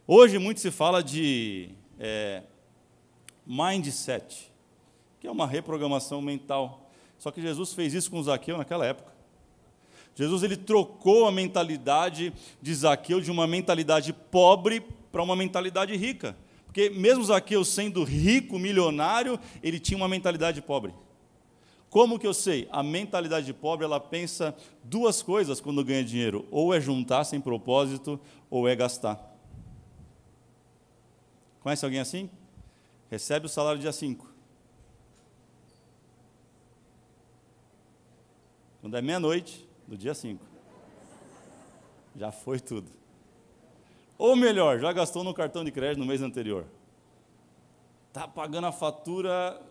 Hoje 0.07 0.39
muito 0.39 0.59
se 0.59 0.71
fala 0.71 1.03
de 1.03 1.69
é, 2.00 2.41
mindset, 3.45 4.51
que 5.19 5.27
é 5.27 5.31
uma 5.31 5.45
reprogramação 5.45 6.24
mental. 6.24 6.89
Só 7.19 7.29
que 7.29 7.39
Jesus 7.39 7.74
fez 7.74 7.93
isso 7.93 8.09
com 8.09 8.24
Zaqueu 8.24 8.57
naquela 8.57 8.83
época. 8.83 9.16
Jesus 10.17 10.41
ele 10.41 10.57
trocou 10.57 11.27
a 11.27 11.31
mentalidade 11.31 12.33
de 12.59 12.74
Zaqueu 12.74 13.21
de 13.21 13.29
uma 13.29 13.45
mentalidade 13.45 14.12
pobre 14.12 14.81
para 15.12 15.21
uma 15.21 15.36
mentalidade 15.36 15.95
rica. 15.95 16.36
Porque 16.65 16.89
mesmo 16.89 17.24
Zaqueu 17.24 17.63
sendo 17.63 18.03
rico, 18.03 18.57
milionário, 18.57 19.39
ele 19.62 19.79
tinha 19.79 19.95
uma 19.95 20.07
mentalidade 20.07 20.59
pobre. 20.59 20.91
Como 21.91 22.17
que 22.17 22.25
eu 22.25 22.33
sei? 22.33 22.67
A 22.71 22.81
mentalidade 22.81 23.53
pobre, 23.53 23.86
ela 23.86 24.00
pensa 24.00 24.55
duas 24.83 25.21
coisas 25.21 25.62
quando 25.62 25.86
ganha 25.86 26.03
dinheiro: 26.03 26.47
ou 26.50 26.74
é 26.74 26.81
juntar 26.81 27.24
sem 27.24 27.39
propósito, 27.39 28.19
ou 28.50 28.67
é 28.67 28.75
gastar. 28.75 29.38
Conhece 31.59 31.86
alguém 31.86 32.00
assim? 32.00 32.27
Recebe 33.07 33.45
o 33.45 33.50
salário 33.50 33.79
dia 33.79 33.91
5. 33.91 34.27
Quando 38.81 38.97
é 38.97 39.01
meia-noite, 39.01 39.66
do 39.88 39.98
dia 39.98 40.13
5. 40.13 40.44
Já 42.15 42.32
foi 42.32 42.60
tudo. 42.60 42.91
Ou 44.17 44.36
melhor, 44.36 44.79
já 44.79 44.91
gastou 44.91 45.24
no 45.24 45.34
cartão 45.34 45.63
de 45.63 45.72
crédito 45.72 46.00
no 46.00 46.06
mês 46.06 46.22
anterior. 46.22 46.65
Está 48.08 48.27
pagando 48.27 48.67
a 48.67 48.72
fatura, 48.72 49.62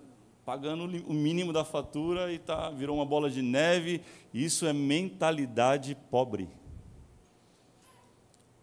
pagando 0.44 0.84
o 0.84 1.12
mínimo 1.12 1.52
da 1.52 1.64
fatura 1.64 2.32
e 2.32 2.38
tá, 2.38 2.70
virou 2.70 2.96
uma 2.96 3.04
bola 3.04 3.28
de 3.28 3.42
neve. 3.42 4.00
Isso 4.32 4.66
é 4.66 4.72
mentalidade 4.72 5.96
pobre. 6.10 6.48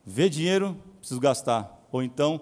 Vê 0.06 0.30
dinheiro, 0.30 0.78
preciso 1.00 1.20
gastar. 1.20 1.86
Ou 1.92 2.02
então 2.02 2.42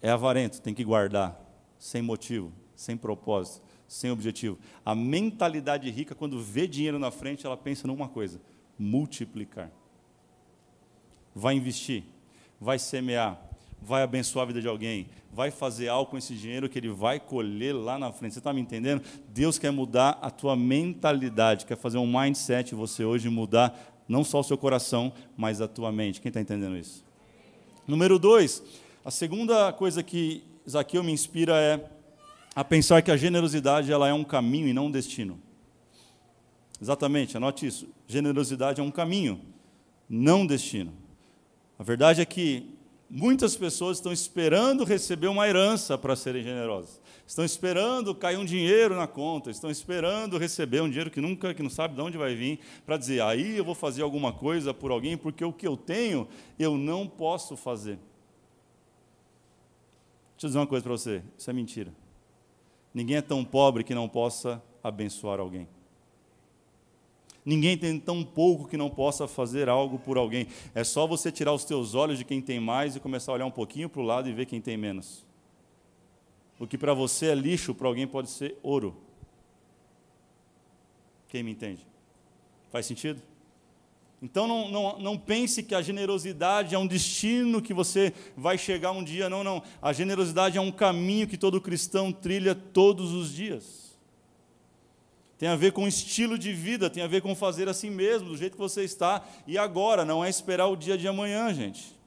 é 0.00 0.10
avarento, 0.10 0.62
tem 0.62 0.72
que 0.72 0.84
guardar, 0.84 1.38
sem 1.78 2.00
motivo, 2.00 2.52
sem 2.74 2.96
propósito 2.96 3.69
sem 3.90 4.08
objetivo. 4.08 4.56
A 4.86 4.94
mentalidade 4.94 5.90
rica, 5.90 6.14
quando 6.14 6.40
vê 6.40 6.68
dinheiro 6.68 6.96
na 6.96 7.10
frente, 7.10 7.44
ela 7.44 7.56
pensa 7.56 7.88
numa 7.88 8.08
coisa: 8.08 8.40
multiplicar. 8.78 9.68
Vai 11.34 11.56
investir, 11.56 12.04
vai 12.60 12.78
semear, 12.78 13.40
vai 13.82 14.04
abençoar 14.04 14.44
a 14.44 14.46
vida 14.46 14.60
de 14.60 14.68
alguém, 14.68 15.08
vai 15.32 15.50
fazer 15.50 15.88
algo 15.88 16.12
com 16.12 16.16
esse 16.16 16.34
dinheiro 16.34 16.68
que 16.68 16.78
ele 16.78 16.88
vai 16.88 17.18
colher 17.18 17.74
lá 17.74 17.98
na 17.98 18.12
frente. 18.12 18.34
Você 18.34 18.38
está 18.38 18.52
me 18.52 18.60
entendendo? 18.60 19.02
Deus 19.28 19.58
quer 19.58 19.72
mudar 19.72 20.18
a 20.22 20.30
tua 20.30 20.54
mentalidade, 20.54 21.66
quer 21.66 21.76
fazer 21.76 21.98
um 21.98 22.06
mindset 22.06 22.76
você 22.76 23.04
hoje 23.04 23.28
mudar 23.28 23.76
não 24.08 24.22
só 24.22 24.38
o 24.38 24.44
seu 24.44 24.56
coração, 24.56 25.12
mas 25.36 25.60
a 25.60 25.66
tua 25.66 25.90
mente. 25.90 26.20
Quem 26.20 26.30
está 26.30 26.40
entendendo 26.40 26.76
isso? 26.76 27.04
Número 27.88 28.20
dois, 28.20 28.62
a 29.04 29.10
segunda 29.10 29.72
coisa 29.72 30.00
que 30.00 30.44
Zaqueu 30.68 31.02
me 31.02 31.10
inspira 31.10 31.56
é 31.56 31.99
a 32.54 32.64
pensar 32.64 33.02
que 33.02 33.10
a 33.10 33.16
generosidade 33.16 33.92
ela 33.92 34.08
é 34.08 34.12
um 34.12 34.24
caminho 34.24 34.68
e 34.68 34.72
não 34.72 34.86
um 34.86 34.90
destino. 34.90 35.40
Exatamente, 36.80 37.36
anote 37.36 37.66
isso. 37.66 37.88
Generosidade 38.06 38.80
é 38.80 38.84
um 38.84 38.90
caminho, 38.90 39.40
não 40.08 40.42
um 40.42 40.46
destino. 40.46 40.92
A 41.78 41.82
verdade 41.82 42.20
é 42.20 42.24
que 42.24 42.74
muitas 43.08 43.56
pessoas 43.56 43.98
estão 43.98 44.12
esperando 44.12 44.84
receber 44.84 45.26
uma 45.26 45.48
herança 45.48 45.98
para 45.98 46.16
serem 46.16 46.42
generosas. 46.42 47.00
Estão 47.26 47.44
esperando 47.44 48.14
cair 48.14 48.38
um 48.38 48.44
dinheiro 48.44 48.96
na 48.96 49.06
conta, 49.06 49.50
estão 49.50 49.70
esperando 49.70 50.38
receber 50.38 50.80
um 50.80 50.88
dinheiro 50.88 51.10
que 51.10 51.20
nunca, 51.20 51.52
que 51.52 51.62
não 51.62 51.70
sabe 51.70 51.94
de 51.94 52.00
onde 52.00 52.18
vai 52.18 52.34
vir, 52.34 52.58
para 52.84 52.96
dizer, 52.96 53.22
aí 53.22 53.56
eu 53.56 53.64
vou 53.64 53.74
fazer 53.74 54.02
alguma 54.02 54.32
coisa 54.32 54.74
por 54.74 54.90
alguém, 54.90 55.16
porque 55.16 55.44
o 55.44 55.52
que 55.52 55.66
eu 55.66 55.76
tenho, 55.76 56.26
eu 56.58 56.76
não 56.76 57.06
posso 57.06 57.56
fazer. 57.56 57.98
Deixa 60.32 60.46
eu 60.46 60.48
dizer 60.48 60.58
uma 60.58 60.66
coisa 60.66 60.82
para 60.82 60.92
você, 60.92 61.22
isso 61.36 61.50
é 61.50 61.52
mentira. 61.52 61.92
Ninguém 62.92 63.16
é 63.16 63.22
tão 63.22 63.44
pobre 63.44 63.84
que 63.84 63.94
não 63.94 64.08
possa 64.08 64.62
abençoar 64.82 65.40
alguém. 65.40 65.68
Ninguém 67.44 67.76
tem 67.76 67.98
tão 67.98 68.22
pouco 68.22 68.68
que 68.68 68.76
não 68.76 68.90
possa 68.90 69.26
fazer 69.26 69.68
algo 69.68 69.98
por 69.98 70.18
alguém. 70.18 70.46
É 70.74 70.84
só 70.84 71.06
você 71.06 71.32
tirar 71.32 71.52
os 71.52 71.64
teus 71.64 71.94
olhos 71.94 72.18
de 72.18 72.24
quem 72.24 72.40
tem 72.40 72.60
mais 72.60 72.94
e 72.94 73.00
começar 73.00 73.32
a 73.32 73.34
olhar 73.34 73.46
um 73.46 73.50
pouquinho 73.50 73.88
para 73.88 74.00
o 74.00 74.04
lado 74.04 74.28
e 74.28 74.32
ver 74.32 74.46
quem 74.46 74.60
tem 74.60 74.76
menos. 74.76 75.24
O 76.58 76.66
que 76.66 76.76
para 76.76 76.92
você 76.92 77.26
é 77.26 77.34
lixo, 77.34 77.74
para 77.74 77.88
alguém 77.88 78.06
pode 78.06 78.28
ser 78.28 78.58
ouro. 78.62 78.94
Quem 81.28 81.42
me 81.42 81.52
entende? 81.52 81.86
Faz 82.70 82.84
sentido? 82.84 83.22
Então 84.22 84.46
não, 84.46 84.68
não, 84.70 84.98
não 84.98 85.18
pense 85.18 85.62
que 85.62 85.74
a 85.74 85.80
generosidade 85.80 86.74
é 86.74 86.78
um 86.78 86.86
destino 86.86 87.62
que 87.62 87.72
você 87.72 88.12
vai 88.36 88.58
chegar 88.58 88.92
um 88.92 89.02
dia. 89.02 89.30
Não, 89.30 89.42
não. 89.42 89.62
A 89.80 89.92
generosidade 89.92 90.58
é 90.58 90.60
um 90.60 90.72
caminho 90.72 91.26
que 91.26 91.38
todo 91.38 91.60
cristão 91.60 92.12
trilha 92.12 92.54
todos 92.54 93.12
os 93.12 93.32
dias 93.32 93.90
tem 95.40 95.48
a 95.48 95.56
ver 95.56 95.72
com 95.72 95.88
estilo 95.88 96.36
de 96.36 96.52
vida, 96.52 96.90
tem 96.90 97.02
a 97.02 97.06
ver 97.06 97.22
com 97.22 97.34
fazer 97.34 97.66
assim 97.66 97.88
mesmo, 97.88 98.28
do 98.28 98.36
jeito 98.36 98.52
que 98.52 98.58
você 98.58 98.84
está 98.84 99.26
e 99.46 99.56
agora, 99.56 100.04
não 100.04 100.22
é 100.22 100.28
esperar 100.28 100.66
o 100.66 100.76
dia 100.76 100.98
de 100.98 101.08
amanhã, 101.08 101.50
gente. 101.54 101.98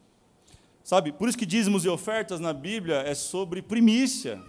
Sabe, 0.84 1.12
por 1.12 1.27
isso 1.27 1.36
que 1.36 1.43
dízimos 1.43 1.84
e 1.84 1.89
ofertas 1.89 2.39
na 2.39 2.53
Bíblia 2.53 2.98
é 2.98 3.15
sobre 3.15 3.60
primícia, 3.60 4.39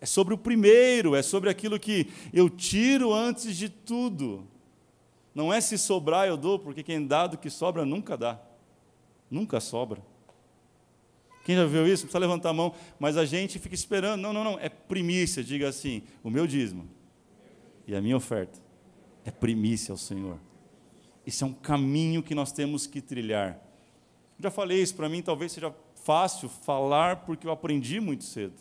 é 0.00 0.06
sobre 0.06 0.34
o 0.34 0.38
primeiro, 0.38 1.14
é 1.14 1.22
sobre 1.22 1.48
aquilo 1.48 1.78
que 1.78 2.08
eu 2.32 2.50
tiro 2.50 3.14
antes 3.14 3.56
de 3.56 3.68
tudo. 3.68 4.44
Não 5.38 5.52
é 5.52 5.60
se 5.60 5.78
sobrar 5.78 6.26
eu 6.26 6.36
dou, 6.36 6.58
porque 6.58 6.82
quem 6.82 7.06
dá 7.06 7.28
do 7.28 7.38
que 7.38 7.48
sobra 7.48 7.86
nunca 7.86 8.16
dá, 8.16 8.40
nunca 9.30 9.60
sobra. 9.60 10.02
Quem 11.44 11.54
já 11.54 11.64
viu 11.64 11.86
isso? 11.86 12.02
Precisa 12.02 12.18
levantar 12.18 12.50
a 12.50 12.52
mão, 12.52 12.74
mas 12.98 13.16
a 13.16 13.24
gente 13.24 13.56
fica 13.60 13.72
esperando. 13.72 14.20
Não, 14.20 14.32
não, 14.32 14.42
não, 14.42 14.58
é 14.58 14.68
primícia, 14.68 15.44
diga 15.44 15.68
assim: 15.68 16.02
o 16.24 16.28
meu 16.28 16.44
dízimo 16.44 16.88
e 17.86 17.94
a 17.94 18.02
minha 18.02 18.16
oferta 18.16 18.58
é 19.24 19.30
primícia 19.30 19.92
ao 19.92 19.96
Senhor. 19.96 20.40
Esse 21.24 21.44
é 21.44 21.46
um 21.46 21.54
caminho 21.54 22.20
que 22.20 22.34
nós 22.34 22.50
temos 22.50 22.84
que 22.88 23.00
trilhar. 23.00 23.60
Já 24.40 24.50
falei 24.50 24.82
isso 24.82 24.96
para 24.96 25.08
mim, 25.08 25.22
talvez 25.22 25.52
seja 25.52 25.72
fácil 26.02 26.48
falar 26.48 27.24
porque 27.24 27.46
eu 27.46 27.52
aprendi 27.52 28.00
muito 28.00 28.24
cedo. 28.24 28.56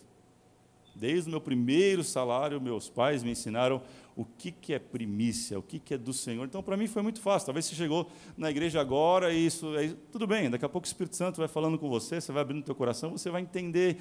Desde 0.96 1.28
o 1.28 1.32
meu 1.32 1.42
primeiro 1.42 2.04
salário, 2.04 2.62
meus 2.62 2.88
pais 2.88 3.24
me 3.24 3.32
ensinaram 3.32 3.82
o 4.18 4.26
que, 4.26 4.52
que 4.52 4.74
é 4.74 4.80
primícia, 4.80 5.60
o 5.60 5.62
que, 5.62 5.78
que 5.78 5.94
é 5.94 5.98
do 5.98 6.12
Senhor. 6.12 6.44
Então, 6.44 6.64
para 6.64 6.76
mim 6.76 6.88
foi 6.88 7.04
muito 7.04 7.22
fácil. 7.22 7.46
Talvez 7.46 7.66
você 7.66 7.76
chegou 7.76 8.10
na 8.36 8.50
igreja 8.50 8.82
agora 8.82 9.32
e 9.32 9.46
isso, 9.46 9.78
é, 9.78 9.94
tudo 10.12 10.26
bem, 10.26 10.50
daqui 10.50 10.66
a 10.66 10.70
pouco 10.70 10.88
o 10.88 10.90
Espírito 10.90 11.16
Santo 11.16 11.38
vai 11.38 11.48
falando 11.48 11.78
com 11.78 11.88
você, 11.88 12.20
você 12.20 12.32
vai 12.32 12.42
abrindo 12.42 12.62
o 12.62 12.66
teu 12.66 12.74
coração, 12.74 13.12
você 13.12 13.30
vai 13.30 13.44
entender 13.44 13.98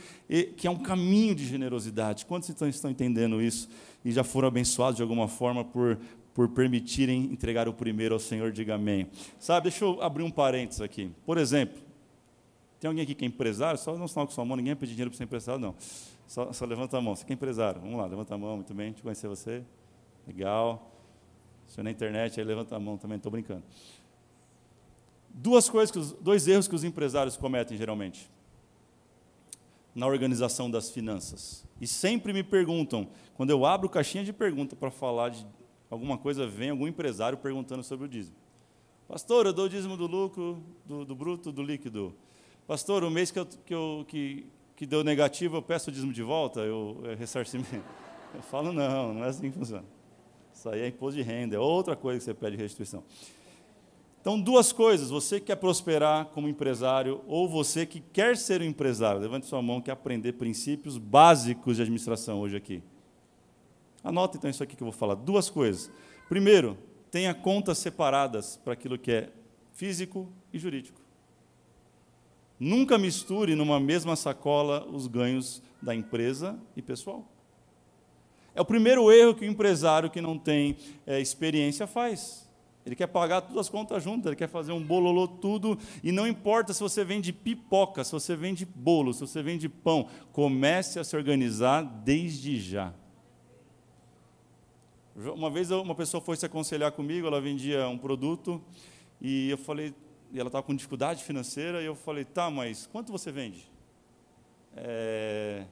que 0.57 0.66
é 0.66 0.70
um 0.70 0.79
caminho 0.79 1.35
de 1.35 1.44
generosidade. 1.44 2.24
Quantos 2.24 2.48
estão, 2.48 2.66
estão 2.66 2.90
entendendo 2.90 3.42
isso 3.42 3.68
e 4.02 4.11
já 4.11 4.24
foram 4.24 4.48
abençoados 4.48 4.96
de 4.96 5.02
alguma 5.02 5.29
forma 5.29 5.62
por, 5.62 5.98
por 6.33 6.48
permitirem 6.48 7.24
entregar 7.24 7.68
o 7.68 7.74
primeiro 7.74 8.14
ao 8.14 8.20
Senhor? 8.20 8.50
Diga 8.50 8.76
amém. 8.76 9.09
Sabe, 9.38 9.64
deixa 9.64 9.85
eu 9.85 10.00
abrir 10.00 10.22
um 10.22 10.31
parênteses 10.31 10.81
aqui. 10.81 11.11
Por 11.26 11.37
exemplo, 11.37 11.79
tem 12.81 12.88
alguém 12.88 13.02
aqui 13.02 13.14
que 13.14 13.24
é 13.24 13.29
empresário? 13.29 13.79
Só 13.79 13.94
não 13.98 14.09
sinal 14.09 14.26
com 14.26 14.33
sua 14.33 14.46
mão, 14.46 14.57
ninguém 14.57 14.74
pedir 14.74 14.92
dinheiro 14.92 15.11
para 15.11 15.18
ser 15.18 15.24
empresário, 15.24 15.61
não. 15.61 15.74
Só, 16.26 16.52
só, 16.55 16.64
levanta 16.64 16.96
a 16.96 17.00
mão. 17.02 17.14
Você 17.14 17.24
que 17.24 17.33
é 17.33 17.35
empresário? 17.35 17.83
Vamos 17.83 17.98
lá, 17.98 18.07
levanta 18.07 18.35
a 18.35 18.38
mão, 18.38 18.57
muito 18.57 18.72
bem, 18.72 18.94
eu 18.96 19.02
conhecer 19.02 19.29
você. 19.29 19.62
Legal. 20.26 20.92
Se 21.66 21.82
na 21.82 21.90
internet, 21.90 22.38
aí 22.38 22.46
levanta 22.46 22.76
a 22.76 22.80
mão 22.80 22.96
também, 22.96 23.16
estou 23.16 23.30
brincando. 23.30 23.62
Duas 25.28 25.68
coisas, 25.68 25.94
os, 25.94 26.12
dois 26.12 26.48
erros 26.48 26.66
que 26.66 26.74
os 26.74 26.84
empresários 26.84 27.36
cometem 27.36 27.76
geralmente 27.76 28.30
na 29.94 30.06
organização 30.06 30.70
das 30.70 30.90
finanças. 30.90 31.66
E 31.80 31.86
sempre 31.86 32.32
me 32.32 32.42
perguntam, 32.42 33.08
quando 33.34 33.50
eu 33.50 33.64
abro 33.64 33.88
caixinha 33.88 34.24
de 34.24 34.32
pergunta 34.32 34.76
para 34.76 34.90
falar 34.90 35.30
de 35.30 35.46
alguma 35.90 36.18
coisa, 36.18 36.46
vem 36.46 36.70
algum 36.70 36.86
empresário 36.86 37.38
perguntando 37.38 37.82
sobre 37.82 38.06
o 38.06 38.08
dízimo. 38.08 38.36
Pastor, 39.08 39.46
eu 39.46 39.52
dou 39.52 39.66
o 39.66 39.68
dízimo 39.68 39.96
do 39.96 40.06
lucro, 40.06 40.62
do, 40.84 41.04
do 41.04 41.14
bruto, 41.14 41.52
do 41.52 41.62
líquido. 41.62 42.14
Pastor, 42.66 43.04
o 43.04 43.10
mês 43.10 43.30
que, 43.30 43.38
eu, 43.38 43.46
que, 43.46 43.74
eu, 43.74 44.04
que, 44.08 44.46
que 44.74 44.86
deu 44.86 45.04
negativo, 45.04 45.56
eu 45.56 45.62
peço 45.62 45.90
o 45.90 45.92
dízimo 45.92 46.12
de 46.12 46.22
volta, 46.22 46.60
eu, 46.60 47.00
eu 47.04 47.16
ressarcimento. 47.16 47.84
Eu 48.34 48.42
falo, 48.42 48.70
não, 48.70 49.14
não 49.14 49.24
é 49.24 49.28
assim 49.28 49.50
que 49.50 49.56
funciona. 49.56 49.84
Isso 50.56 50.70
aí 50.70 50.80
é 50.80 50.88
imposto 50.88 51.16
de 51.16 51.22
renda, 51.22 51.54
é 51.54 51.58
outra 51.58 51.94
coisa 51.94 52.18
que 52.18 52.24
você 52.24 52.32
pede 52.32 52.56
restituição. 52.56 53.04
Então, 54.22 54.40
duas 54.40 54.72
coisas: 54.72 55.10
você 55.10 55.38
que 55.38 55.46
quer 55.46 55.56
prosperar 55.56 56.26
como 56.26 56.48
empresário, 56.48 57.20
ou 57.26 57.46
você 57.46 57.84
que 57.84 58.00
quer 58.00 58.38
ser 58.38 58.62
um 58.62 58.64
empresário. 58.64 59.20
Levante 59.20 59.44
sua 59.44 59.60
mão, 59.60 59.82
quer 59.82 59.92
aprender 59.92 60.32
princípios 60.32 60.96
básicos 60.96 61.76
de 61.76 61.82
administração 61.82 62.40
hoje 62.40 62.56
aqui. 62.56 62.82
Anota 64.02 64.38
então 64.38 64.48
isso 64.48 64.62
aqui 64.62 64.74
que 64.74 64.82
eu 64.82 64.86
vou 64.86 64.98
falar. 64.98 65.14
Duas 65.14 65.50
coisas. 65.50 65.90
Primeiro, 66.26 66.78
tenha 67.10 67.34
contas 67.34 67.76
separadas 67.76 68.56
para 68.56 68.72
aquilo 68.72 68.98
que 68.98 69.12
é 69.12 69.30
físico 69.74 70.32
e 70.54 70.58
jurídico. 70.58 71.00
Nunca 72.58 72.96
misture 72.96 73.54
numa 73.54 73.78
mesma 73.78 74.16
sacola 74.16 74.86
os 74.86 75.06
ganhos 75.06 75.62
da 75.82 75.94
empresa 75.94 76.58
e 76.74 76.80
pessoal. 76.80 77.36
É 78.56 78.60
o 78.62 78.64
primeiro 78.64 79.12
erro 79.12 79.34
que 79.34 79.44
o 79.44 79.48
empresário 79.48 80.08
que 80.08 80.18
não 80.18 80.38
tem 80.38 80.78
é, 81.06 81.20
experiência 81.20 81.86
faz. 81.86 82.48
Ele 82.86 82.96
quer 82.96 83.06
pagar 83.06 83.42
todas 83.42 83.58
as 83.58 83.68
contas 83.68 84.02
juntas, 84.02 84.26
ele 84.26 84.36
quer 84.36 84.48
fazer 84.48 84.72
um 84.72 84.82
bololô 84.82 85.28
tudo, 85.28 85.78
e 86.02 86.10
não 86.10 86.26
importa 86.26 86.72
se 86.72 86.80
você 86.80 87.04
vende 87.04 87.34
pipoca, 87.34 88.02
se 88.02 88.12
você 88.12 88.34
vende 88.34 88.64
bolo, 88.64 89.12
se 89.12 89.20
você 89.20 89.42
vende 89.42 89.68
pão, 89.68 90.08
comece 90.32 90.98
a 90.98 91.04
se 91.04 91.14
organizar 91.14 91.82
desde 91.82 92.58
já. 92.58 92.94
Uma 95.14 95.50
vez 95.50 95.70
uma 95.70 95.94
pessoa 95.94 96.22
foi 96.22 96.36
se 96.36 96.46
aconselhar 96.46 96.92
comigo, 96.92 97.26
ela 97.26 97.42
vendia 97.42 97.86
um 97.88 97.98
produto, 97.98 98.62
e 99.20 99.50
eu 99.50 99.58
falei, 99.58 99.92
e 100.32 100.40
ela 100.40 100.48
estava 100.48 100.62
com 100.62 100.74
dificuldade 100.74 101.22
financeira, 101.22 101.82
e 101.82 101.84
eu 101.84 101.94
falei, 101.94 102.24
tá, 102.24 102.50
mas 102.50 102.86
quanto 102.86 103.12
você 103.12 103.30
vende? 103.30 103.70
É, 104.74 105.64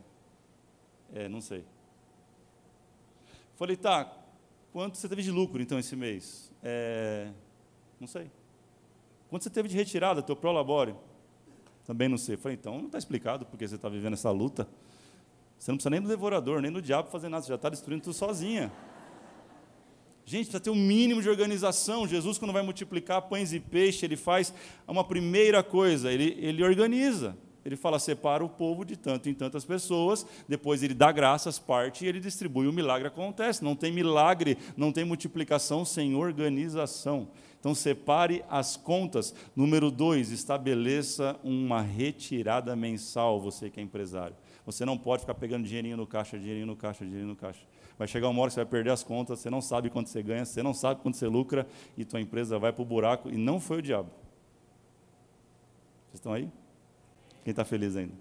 é, 1.15 1.29
não 1.31 1.41
sei. 1.41 1.65
Falei, 3.57 3.77
tá, 3.77 4.13
quanto 4.73 4.99
você 4.99 5.09
teve 5.09 5.23
de 5.23 5.31
lucro 5.31 5.63
então 5.63 5.79
esse 5.79 5.95
mês? 5.95 6.51
É, 6.63 7.31
não 8.01 8.09
sei. 8.09 8.31
Quanto 9.29 9.45
você 9.45 9.51
teve 9.51 9.69
de 9.69 9.77
retirada, 9.77 10.23
teu 10.23 10.35
prolabore? 10.35 10.95
Também 11.85 12.09
não 12.09 12.19
sei. 12.19 12.37
Falei, 12.37 12.57
então 12.57 12.79
não 12.79 12.87
está 12.87 12.99
explicado 12.99 13.47
porque 13.47 13.67
você 13.67 13.77
está 13.77 13.89
vivendo 13.89 14.15
essa 14.15 14.31
luta. 14.31 14.69
Você 15.59 15.71
não 15.71 15.77
precisa 15.77 15.91
nem 15.91 16.01
do 16.01 16.09
devorador, 16.09 16.61
nem 16.61 16.73
do 16.73 16.83
diabo 16.83 17.11
fazer 17.11 17.29
nada, 17.29 17.43
você 17.43 17.49
já 17.49 17.55
está 17.55 17.69
destruindo 17.69 18.05
tudo 18.05 18.15
sozinha. 18.15 18.73
Gente, 20.27 20.47
precisa 20.47 20.61
ter 20.61 20.71
um 20.71 20.75
mínimo 20.75 21.21
de 21.23 21.29
organização. 21.29 22.09
Jesus, 22.09 22.39
quando 22.39 22.53
vai 22.53 22.63
multiplicar 22.63 23.23
pães 23.23 23.53
e 23.53 23.61
peixe, 23.61 24.07
ele 24.07 24.17
faz 24.17 24.55
uma 24.89 25.05
primeira 25.05 25.63
coisa, 25.63 26.11
ele, 26.11 26.37
ele 26.41 26.65
organiza. 26.65 27.37
Ele 27.65 27.77
fala, 27.77 27.99
separa 27.99 28.45
o 28.45 28.49
povo 28.49 28.85
de 28.85 28.97
tanto 28.97 29.29
em 29.29 29.35
tantas 29.35 29.65
pessoas, 29.65 30.27
depois 30.49 30.83
ele 30.83 30.93
dá 30.93 31.11
graças, 31.11 31.59
parte 31.59 32.05
e 32.05 32.09
ele 32.09 32.21
distribui, 32.21 32.67
o 32.67 32.73
milagre 32.73 33.09
acontece. 33.09 33.65
Não 33.65 33.75
tem 33.75 33.91
milagre, 33.91 34.59
não 34.77 34.93
tem 34.93 35.05
multiplicação 35.05 35.85
sem 35.85 36.15
organização. 36.15 37.29
Então, 37.59 37.75
separe 37.75 38.45
as 38.51 38.77
contas. 38.77 39.35
Número 39.57 39.91
dois, 39.91 40.31
estabeleça 40.31 41.35
uma 41.43 41.81
retirada 41.81 42.77
mensal, 42.77 43.41
você 43.41 43.71
que 43.71 43.81
é 43.81 43.83
empresário. 43.83 44.37
Você 44.67 44.85
não 44.85 44.99
pode 44.99 45.21
ficar 45.23 45.35
pegando 45.35 45.65
dinheirinho 45.67 45.97
no 45.97 46.07
caixa, 46.07 46.39
dinheirinho 46.39 46.67
no 46.67 46.77
caixa, 46.77 47.07
dinheirinho 47.07 47.31
no 47.31 47.37
caixa. 47.37 47.63
Vai 47.99 48.07
chegar 48.07 48.29
uma 48.29 48.43
hora 48.43 48.51
que 48.51 48.55
você 48.55 48.61
vai 48.61 48.71
perder 48.71 48.91
as 48.91 49.03
contas, 49.03 49.39
você 49.39 49.49
não 49.49 49.63
sabe 49.63 49.89
quanto 49.89 50.11
você 50.11 50.23
ganha, 50.23 50.45
você 50.45 50.63
não 50.63 50.75
sabe 50.75 51.01
quanto 51.01 51.17
você 51.17 51.27
lucra, 51.27 51.67
e 51.97 52.05
tua 52.05 52.21
empresa 52.21 52.59
vai 52.59 52.71
para 52.71 52.83
o 52.83 52.85
buraco, 52.85 53.31
e 53.31 53.37
não 53.39 53.59
foi 53.59 53.79
o 53.79 53.83
diabo. 53.83 54.11
Vocês 56.09 56.15
estão 56.17 56.35
aí? 56.35 56.51
Quem 57.45 57.51
está 57.51 57.65
feliz 57.65 57.95
ainda? 57.97 58.15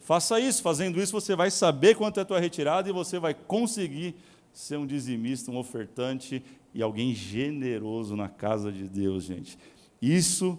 Faça 0.00 0.40
isso, 0.40 0.62
fazendo 0.62 1.00
isso 1.00 1.12
você 1.12 1.36
vai 1.36 1.50
saber 1.50 1.96
quanto 1.96 2.18
é 2.18 2.22
a 2.22 2.26
tua 2.26 2.40
retirada 2.40 2.88
e 2.88 2.92
você 2.92 3.18
vai 3.18 3.34
conseguir 3.34 4.14
ser 4.52 4.78
um 4.78 4.86
dizimista, 4.86 5.50
um 5.50 5.58
ofertante 5.58 6.42
e 6.72 6.82
alguém 6.82 7.14
generoso 7.14 8.16
na 8.16 8.28
casa 8.28 8.72
de 8.72 8.88
Deus, 8.88 9.24
gente. 9.24 9.58
Isso 10.00 10.58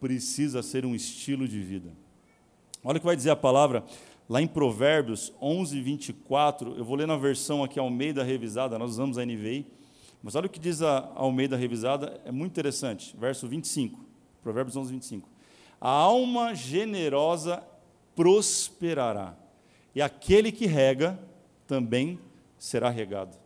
precisa 0.00 0.62
ser 0.62 0.84
um 0.84 0.94
estilo 0.94 1.46
de 1.46 1.60
vida. 1.60 1.92
Olha 2.82 2.96
o 2.96 3.00
que 3.00 3.06
vai 3.06 3.16
dizer 3.16 3.30
a 3.30 3.36
palavra 3.36 3.84
lá 4.28 4.40
em 4.40 4.46
Provérbios 4.46 5.32
11, 5.40 5.80
24. 5.80 6.76
Eu 6.76 6.84
vou 6.84 6.96
ler 6.96 7.06
na 7.06 7.16
versão 7.16 7.62
aqui 7.62 7.78
Almeida 7.78 8.24
Revisada, 8.24 8.78
nós 8.78 8.92
usamos 8.92 9.18
a 9.18 9.24
NVI. 9.24 9.66
Mas 10.22 10.34
olha 10.34 10.46
o 10.46 10.50
que 10.50 10.58
diz 10.58 10.82
a 10.82 11.12
Almeida 11.14 11.56
Revisada, 11.56 12.20
é 12.24 12.32
muito 12.32 12.52
interessante. 12.52 13.14
Verso 13.16 13.46
25, 13.46 14.00
Provérbios 14.42 14.76
11, 14.76 14.92
25. 14.92 15.35
A 15.80 15.90
alma 15.90 16.54
generosa 16.54 17.62
prosperará, 18.14 19.34
e 19.94 20.00
aquele 20.00 20.50
que 20.50 20.66
rega 20.66 21.18
também 21.66 22.18
será 22.58 22.88
regado. 22.88 23.36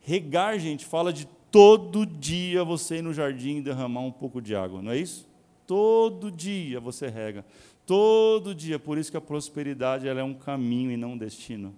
Regar, 0.00 0.58
gente, 0.58 0.86
fala 0.86 1.12
de 1.12 1.26
todo 1.50 2.06
dia 2.06 2.64
você 2.64 2.96
ir 2.96 3.02
no 3.02 3.12
jardim 3.12 3.58
e 3.58 3.62
derramar 3.62 4.00
um 4.00 4.10
pouco 4.10 4.40
de 4.40 4.56
água, 4.56 4.80
não 4.80 4.92
é 4.92 4.96
isso? 4.96 5.28
Todo 5.66 6.30
dia 6.30 6.80
você 6.80 7.08
rega, 7.08 7.44
todo 7.86 8.54
dia. 8.54 8.78
Por 8.78 8.96
isso 8.96 9.10
que 9.10 9.16
a 9.16 9.20
prosperidade 9.20 10.08
ela 10.08 10.20
é 10.20 10.24
um 10.24 10.34
caminho 10.34 10.90
e 10.90 10.96
não 10.96 11.12
um 11.12 11.18
destino. 11.18 11.74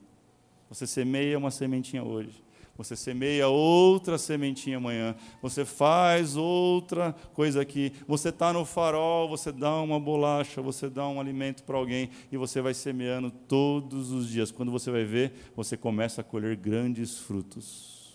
Você 0.68 0.86
semeia 0.86 1.36
uma 1.36 1.50
sementinha 1.50 2.04
hoje, 2.04 2.42
você 2.76 2.96
semeia 2.96 3.48
outra 3.48 4.18
sementinha 4.18 4.78
amanhã, 4.78 5.14
você 5.40 5.64
faz 5.64 6.36
outra 6.36 7.12
coisa 7.32 7.62
aqui, 7.62 7.92
você 8.06 8.30
está 8.30 8.52
no 8.52 8.64
farol, 8.64 9.28
você 9.28 9.52
dá 9.52 9.80
uma 9.80 10.00
bolacha, 10.00 10.60
você 10.60 10.90
dá 10.90 11.06
um 11.06 11.20
alimento 11.20 11.62
para 11.62 11.76
alguém 11.76 12.10
e 12.32 12.36
você 12.36 12.60
vai 12.60 12.74
semeando 12.74 13.30
todos 13.30 14.10
os 14.10 14.28
dias. 14.28 14.50
Quando 14.50 14.72
você 14.72 14.90
vai 14.90 15.04
ver, 15.04 15.32
você 15.54 15.76
começa 15.76 16.20
a 16.20 16.24
colher 16.24 16.56
grandes 16.56 17.18
frutos. 17.18 18.12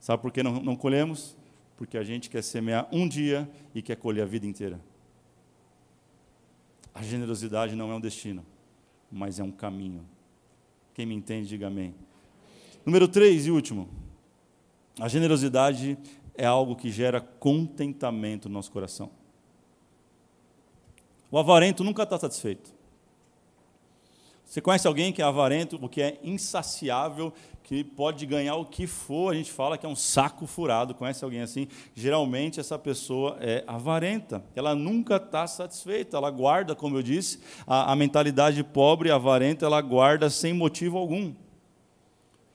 Sabe 0.00 0.22
por 0.22 0.32
que 0.32 0.42
não, 0.42 0.62
não 0.62 0.74
colhemos? 0.74 1.36
Porque 1.76 1.98
a 1.98 2.02
gente 2.02 2.30
quer 2.30 2.42
semear 2.42 2.88
um 2.90 3.06
dia 3.06 3.48
e 3.74 3.82
quer 3.82 3.96
colher 3.96 4.22
a 4.22 4.26
vida 4.26 4.46
inteira. 4.46 4.80
A 6.94 7.02
generosidade 7.02 7.76
não 7.76 7.90
é 7.90 7.94
um 7.94 8.00
destino, 8.00 8.44
mas 9.10 9.38
é 9.38 9.44
um 9.44 9.50
caminho. 9.50 10.04
Quem 10.94 11.06
me 11.06 11.14
entende, 11.14 11.48
diga 11.48 11.68
amém. 11.68 11.94
Número 12.84 13.06
três 13.06 13.46
e 13.46 13.50
último. 13.50 13.88
A 14.98 15.06
generosidade 15.06 15.96
é 16.34 16.44
algo 16.44 16.74
que 16.74 16.90
gera 16.90 17.20
contentamento 17.20 18.48
no 18.48 18.54
nosso 18.54 18.72
coração. 18.72 19.10
O 21.30 21.38
avarento 21.38 21.84
nunca 21.84 22.02
está 22.02 22.18
satisfeito. 22.18 22.74
Você 24.44 24.60
conhece 24.60 24.86
alguém 24.86 25.12
que 25.12 25.22
é 25.22 25.24
avarento, 25.24 25.78
o 25.80 25.88
que 25.88 26.02
é 26.02 26.18
insaciável, 26.22 27.32
que 27.62 27.84
pode 27.84 28.26
ganhar 28.26 28.56
o 28.56 28.66
que 28.66 28.86
for, 28.86 29.32
a 29.32 29.36
gente 29.36 29.50
fala 29.50 29.78
que 29.78 29.86
é 29.86 29.88
um 29.88 29.96
saco 29.96 30.46
furado. 30.46 30.94
Conhece 30.94 31.24
alguém 31.24 31.40
assim? 31.40 31.68
Geralmente 31.94 32.60
essa 32.60 32.78
pessoa 32.78 33.38
é 33.40 33.64
avarenta, 33.66 34.44
ela 34.54 34.74
nunca 34.74 35.16
está 35.16 35.46
satisfeita, 35.46 36.16
ela 36.16 36.30
guarda, 36.30 36.74
como 36.74 36.98
eu 36.98 37.02
disse, 37.02 37.38
a, 37.66 37.92
a 37.92 37.96
mentalidade 37.96 38.62
pobre, 38.64 39.10
avarenta, 39.10 39.64
ela 39.64 39.80
guarda 39.80 40.28
sem 40.28 40.52
motivo 40.52 40.98
algum. 40.98 41.32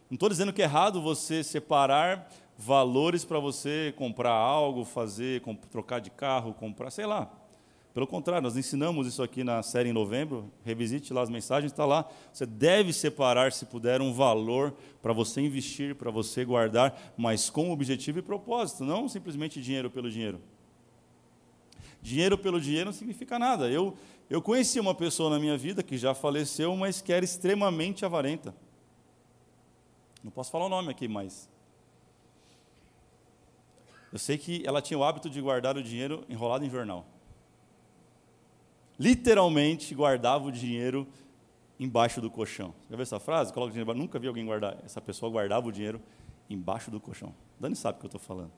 Não 0.10 0.16
estou 0.16 0.30
dizendo 0.30 0.54
que 0.54 0.62
é 0.62 0.66
errado 0.66 1.02
você 1.02 1.44
separar 1.44 2.30
valores 2.58 3.26
para 3.26 3.40
você 3.40 3.94
comprar 3.98 4.32
algo, 4.32 4.84
fazer, 4.86 5.42
trocar 5.70 6.00
de 6.00 6.10
carro, 6.10 6.54
comprar, 6.54 6.90
sei 6.90 7.06
lá. 7.06 7.32
Pelo 7.94 8.08
contrário, 8.08 8.44
nós 8.44 8.56
ensinamos 8.56 9.08
isso 9.08 9.24
aqui 9.24 9.44
na 9.44 9.64
série 9.64 9.90
em 9.90 9.94
novembro. 9.94 10.52
Revisite 10.64 11.12
lá 11.12 11.24
as 11.24 11.30
mensagens, 11.30 11.72
está 11.72 11.84
lá. 11.84 12.08
Você 12.32 12.46
deve 12.46 12.94
separar, 12.94 13.52
se 13.52 13.66
puder, 13.66 14.02
um 14.02 14.14
valor 14.14 14.74
para 15.02 15.14
você 15.14 15.42
investir, 15.42 15.96
para 15.96 16.12
você 16.12 16.46
guardar, 16.46 16.96
mas 17.18 17.50
com 17.50 17.72
objetivo 17.72 18.20
e 18.20 18.22
propósito, 18.22 18.84
não 18.84 19.10
simplesmente 19.10 19.62
dinheiro 19.62 19.90
pelo 19.90 20.12
dinheiro. 20.12 20.40
Dinheiro 22.02 22.38
pelo 22.38 22.62
dinheiro 22.62 22.86
não 22.86 22.94
significa 22.94 23.40
nada. 23.40 23.68
Eu, 23.68 23.98
eu 24.30 24.42
conheci 24.42 24.80
uma 24.80 24.94
pessoa 24.94 25.32
na 25.32 25.40
minha 25.40 25.58
vida 25.58 25.82
que 25.82 25.98
já 25.98 26.14
faleceu, 26.14 26.76
mas 26.76 27.02
que 27.02 27.12
era 27.12 27.26
extremamente 27.26 28.06
avarenta. 28.06 28.56
Não 30.28 30.32
posso 30.32 30.52
falar 30.52 30.66
o 30.66 30.70
nome 30.70 30.92
aqui, 30.92 31.08
mas. 31.08 31.50
Eu 34.12 34.20
sei 34.20 34.38
que 34.38 34.62
ela 34.68 34.82
tinha 34.82 34.98
o 34.98 35.04
hábito 35.06 35.30
de 35.30 35.40
guardar 35.40 35.78
o 35.78 35.82
dinheiro 35.82 36.26
enrolado 36.28 36.66
em 36.66 36.70
jornal. 36.70 37.06
Literalmente 39.00 39.96
guardava 39.96 40.46
o 40.46 40.52
dinheiro 40.52 41.08
embaixo 41.80 42.20
do 42.20 42.30
colchão. 42.30 42.76
Já 42.90 42.98
viu 42.98 43.04
essa 43.04 43.22
frase? 43.22 43.54
Coloca 43.54 43.70
o 43.70 43.72
dinheiro. 43.72 43.94
Nunca 43.94 44.20
vi 44.20 44.28
alguém 44.28 44.46
guardar. 44.46 44.78
Essa 44.84 45.00
pessoa 45.00 45.32
guardava 45.32 45.66
o 45.66 45.72
dinheiro 45.72 46.02
embaixo 46.50 46.92
do 46.92 47.00
colchão. 47.00 47.34
Dani 47.58 47.78
sabe 47.78 47.96
o 47.96 48.02
que 48.02 48.08
eu 48.08 48.10
estou 48.10 48.20
falando. 48.20 48.52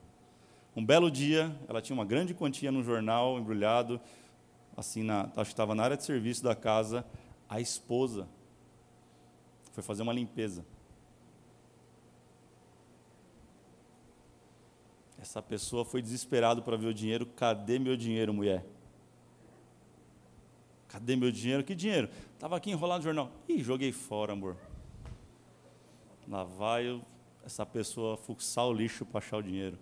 Um 0.74 0.84
belo 0.84 1.08
dia, 1.08 1.56
ela 1.68 1.80
tinha 1.80 1.94
uma 1.94 2.04
grande 2.04 2.34
quantia 2.34 2.72
no 2.72 2.82
jornal, 2.82 3.38
embrulhado, 3.38 4.00
assim, 4.76 5.04
na, 5.04 5.30
acho 5.36 5.44
que 5.44 5.52
estava 5.52 5.72
na 5.76 5.84
área 5.84 5.96
de 5.96 6.02
serviço 6.02 6.42
da 6.42 6.56
casa. 6.56 7.06
A 7.48 7.60
esposa 7.60 8.26
foi 9.70 9.84
fazer 9.84 10.02
uma 10.02 10.12
limpeza. 10.12 10.64
Essa 15.20 15.42
pessoa 15.42 15.84
foi 15.84 16.00
desesperado 16.00 16.62
para 16.62 16.76
ver 16.76 16.86
o 16.86 16.94
dinheiro. 16.94 17.26
Cadê 17.26 17.78
meu 17.78 17.94
dinheiro, 17.96 18.32
mulher? 18.32 18.64
Cadê 20.88 21.14
meu 21.14 21.30
dinheiro? 21.30 21.62
Que 21.62 21.74
dinheiro? 21.74 22.08
Estava 22.34 22.56
aqui 22.56 22.70
enrolado 22.70 23.00
no 23.00 23.04
jornal. 23.04 23.30
Ih, 23.46 23.62
joguei 23.62 23.92
fora, 23.92 24.32
amor. 24.32 24.56
Lá 26.26 26.42
vai 26.44 27.00
essa 27.44 27.66
pessoa 27.66 28.16
fuçar 28.16 28.66
o 28.66 28.72
lixo 28.72 29.04
para 29.04 29.18
achar 29.18 29.36
o 29.36 29.42
dinheiro. 29.42 29.78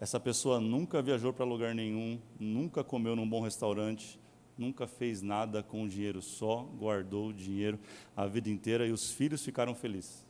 Essa 0.00 0.18
pessoa 0.18 0.58
nunca 0.58 1.02
viajou 1.02 1.32
para 1.32 1.44
lugar 1.44 1.74
nenhum, 1.74 2.18
nunca 2.40 2.82
comeu 2.82 3.14
num 3.14 3.28
bom 3.28 3.40
restaurante, 3.40 4.18
nunca 4.56 4.86
fez 4.86 5.22
nada 5.22 5.62
com 5.62 5.84
o 5.84 5.88
dinheiro, 5.88 6.20
só 6.20 6.62
guardou 6.62 7.28
o 7.28 7.32
dinheiro 7.32 7.78
a 8.16 8.26
vida 8.26 8.50
inteira 8.50 8.86
e 8.86 8.90
os 8.90 9.12
filhos 9.12 9.44
ficaram 9.44 9.74
felizes. 9.74 10.26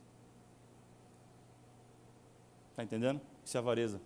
Está 2.71 2.83
entendendo? 2.83 3.21
Isso 3.45 3.57
é 3.57 3.61
avareza. 3.61 4.01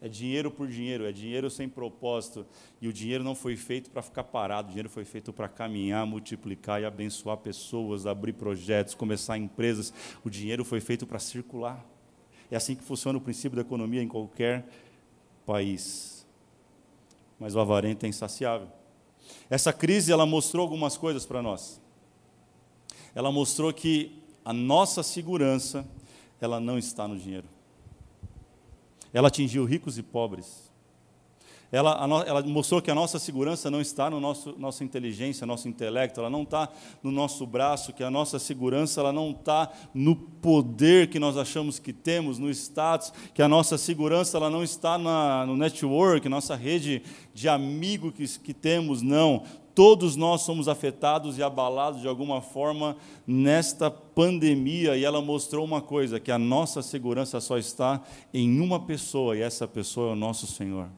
É 0.00 0.08
dinheiro 0.08 0.50
por 0.50 0.68
dinheiro, 0.68 1.06
é 1.06 1.12
dinheiro 1.12 1.48
sem 1.48 1.68
propósito. 1.68 2.44
E 2.80 2.86
o 2.86 2.92
dinheiro 2.92 3.24
não 3.24 3.34
foi 3.34 3.56
feito 3.56 3.90
para 3.90 4.02
ficar 4.02 4.24
parado, 4.24 4.68
o 4.68 4.70
dinheiro 4.70 4.90
foi 4.90 5.04
feito 5.04 5.32
para 5.32 5.48
caminhar, 5.48 6.04
multiplicar 6.04 6.80
e 6.82 6.84
abençoar 6.84 7.38
pessoas, 7.38 8.04
abrir 8.04 8.34
projetos, 8.34 8.94
começar 8.94 9.38
empresas. 9.38 9.94
O 10.22 10.28
dinheiro 10.28 10.64
foi 10.64 10.80
feito 10.80 11.06
para 11.06 11.18
circular. 11.18 11.82
É 12.50 12.56
assim 12.56 12.74
que 12.74 12.82
funciona 12.82 13.18
o 13.18 13.20
princípio 13.20 13.56
da 13.56 13.62
economia 13.62 14.02
em 14.02 14.08
qualquer 14.08 14.66
país. 15.46 16.26
Mas 17.38 17.54
o 17.54 17.60
avarento 17.60 18.04
é 18.04 18.08
insaciável. 18.08 18.68
Essa 19.48 19.72
crise 19.72 20.12
ela 20.12 20.26
mostrou 20.26 20.62
algumas 20.62 20.96
coisas 20.98 21.24
para 21.24 21.40
nós. 21.40 21.80
Ela 23.14 23.32
mostrou 23.32 23.72
que 23.72 24.22
a 24.44 24.52
nossa 24.52 25.02
segurança 25.02 25.86
ela 26.40 26.60
não 26.60 26.76
está 26.76 27.08
no 27.08 27.18
dinheiro. 27.18 27.48
Ela 29.14 29.28
atingiu 29.28 29.64
ricos 29.64 29.96
e 29.96 30.02
pobres. 30.02 30.73
Ela, 31.72 32.24
ela, 32.26 32.42
mostrou 32.42 32.80
que 32.80 32.90
a 32.90 32.94
nossa 32.94 33.18
segurança 33.18 33.70
não 33.70 33.80
está 33.80 34.08
no 34.08 34.20
nosso 34.20 34.54
nossa 34.58 34.84
inteligência, 34.84 35.46
nosso 35.46 35.68
intelecto, 35.68 36.20
ela 36.20 36.30
não 36.30 36.42
está 36.42 36.68
no 37.02 37.10
nosso 37.10 37.46
braço, 37.46 37.92
que 37.92 38.04
a 38.04 38.10
nossa 38.10 38.38
segurança 38.38 39.00
ela 39.00 39.12
não 39.12 39.30
está 39.30 39.70
no 39.92 40.14
poder 40.14 41.08
que 41.08 41.18
nós 41.18 41.36
achamos 41.36 41.78
que 41.78 41.92
temos, 41.92 42.38
no 42.38 42.48
status, 42.50 43.12
que 43.34 43.42
a 43.42 43.48
nossa 43.48 43.76
segurança 43.76 44.36
ela 44.36 44.50
não 44.50 44.62
está 44.62 44.96
na, 44.96 45.44
no 45.46 45.56
network, 45.56 46.28
nossa 46.28 46.54
rede 46.54 47.02
de 47.32 47.48
amigos 47.48 48.12
que, 48.14 48.38
que 48.38 48.54
temos, 48.54 49.02
não. 49.02 49.42
Todos 49.74 50.14
nós 50.14 50.42
somos 50.42 50.68
afetados 50.68 51.36
e 51.36 51.42
abalados 51.42 52.00
de 52.00 52.06
alguma 52.06 52.40
forma 52.40 52.96
nesta 53.26 53.90
pandemia, 53.90 54.96
e 54.96 55.04
ela 55.04 55.20
mostrou 55.20 55.64
uma 55.64 55.80
coisa: 55.80 56.20
que 56.20 56.30
a 56.30 56.38
nossa 56.38 56.80
segurança 56.80 57.40
só 57.40 57.58
está 57.58 58.00
em 58.32 58.60
uma 58.60 58.78
pessoa, 58.78 59.36
e 59.36 59.42
essa 59.42 59.66
pessoa 59.66 60.10
é 60.10 60.12
o 60.12 60.16
nosso 60.16 60.46
Senhor. 60.46 60.88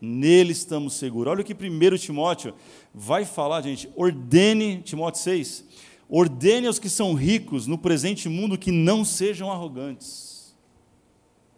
Nele 0.00 0.52
estamos 0.52 0.94
seguros. 0.94 1.32
Olha 1.32 1.40
o 1.40 1.44
que 1.44 1.54
1 1.54 1.96
Timóteo 1.98 2.54
vai 2.94 3.24
falar, 3.24 3.62
gente. 3.62 3.90
Ordene, 3.96 4.82
Timóteo 4.82 5.20
6, 5.22 5.64
ordene 6.08 6.66
aos 6.66 6.78
que 6.78 6.88
são 6.88 7.14
ricos 7.14 7.66
no 7.66 7.76
presente 7.76 8.28
mundo 8.28 8.56
que 8.56 8.70
não 8.70 9.04
sejam 9.04 9.50
arrogantes. 9.50 10.56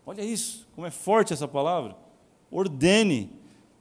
Olha 0.07 0.23
isso, 0.23 0.67
como 0.75 0.87
é 0.87 0.91
forte 0.91 1.33
essa 1.33 1.47
palavra. 1.47 1.97
Ordene 2.51 3.31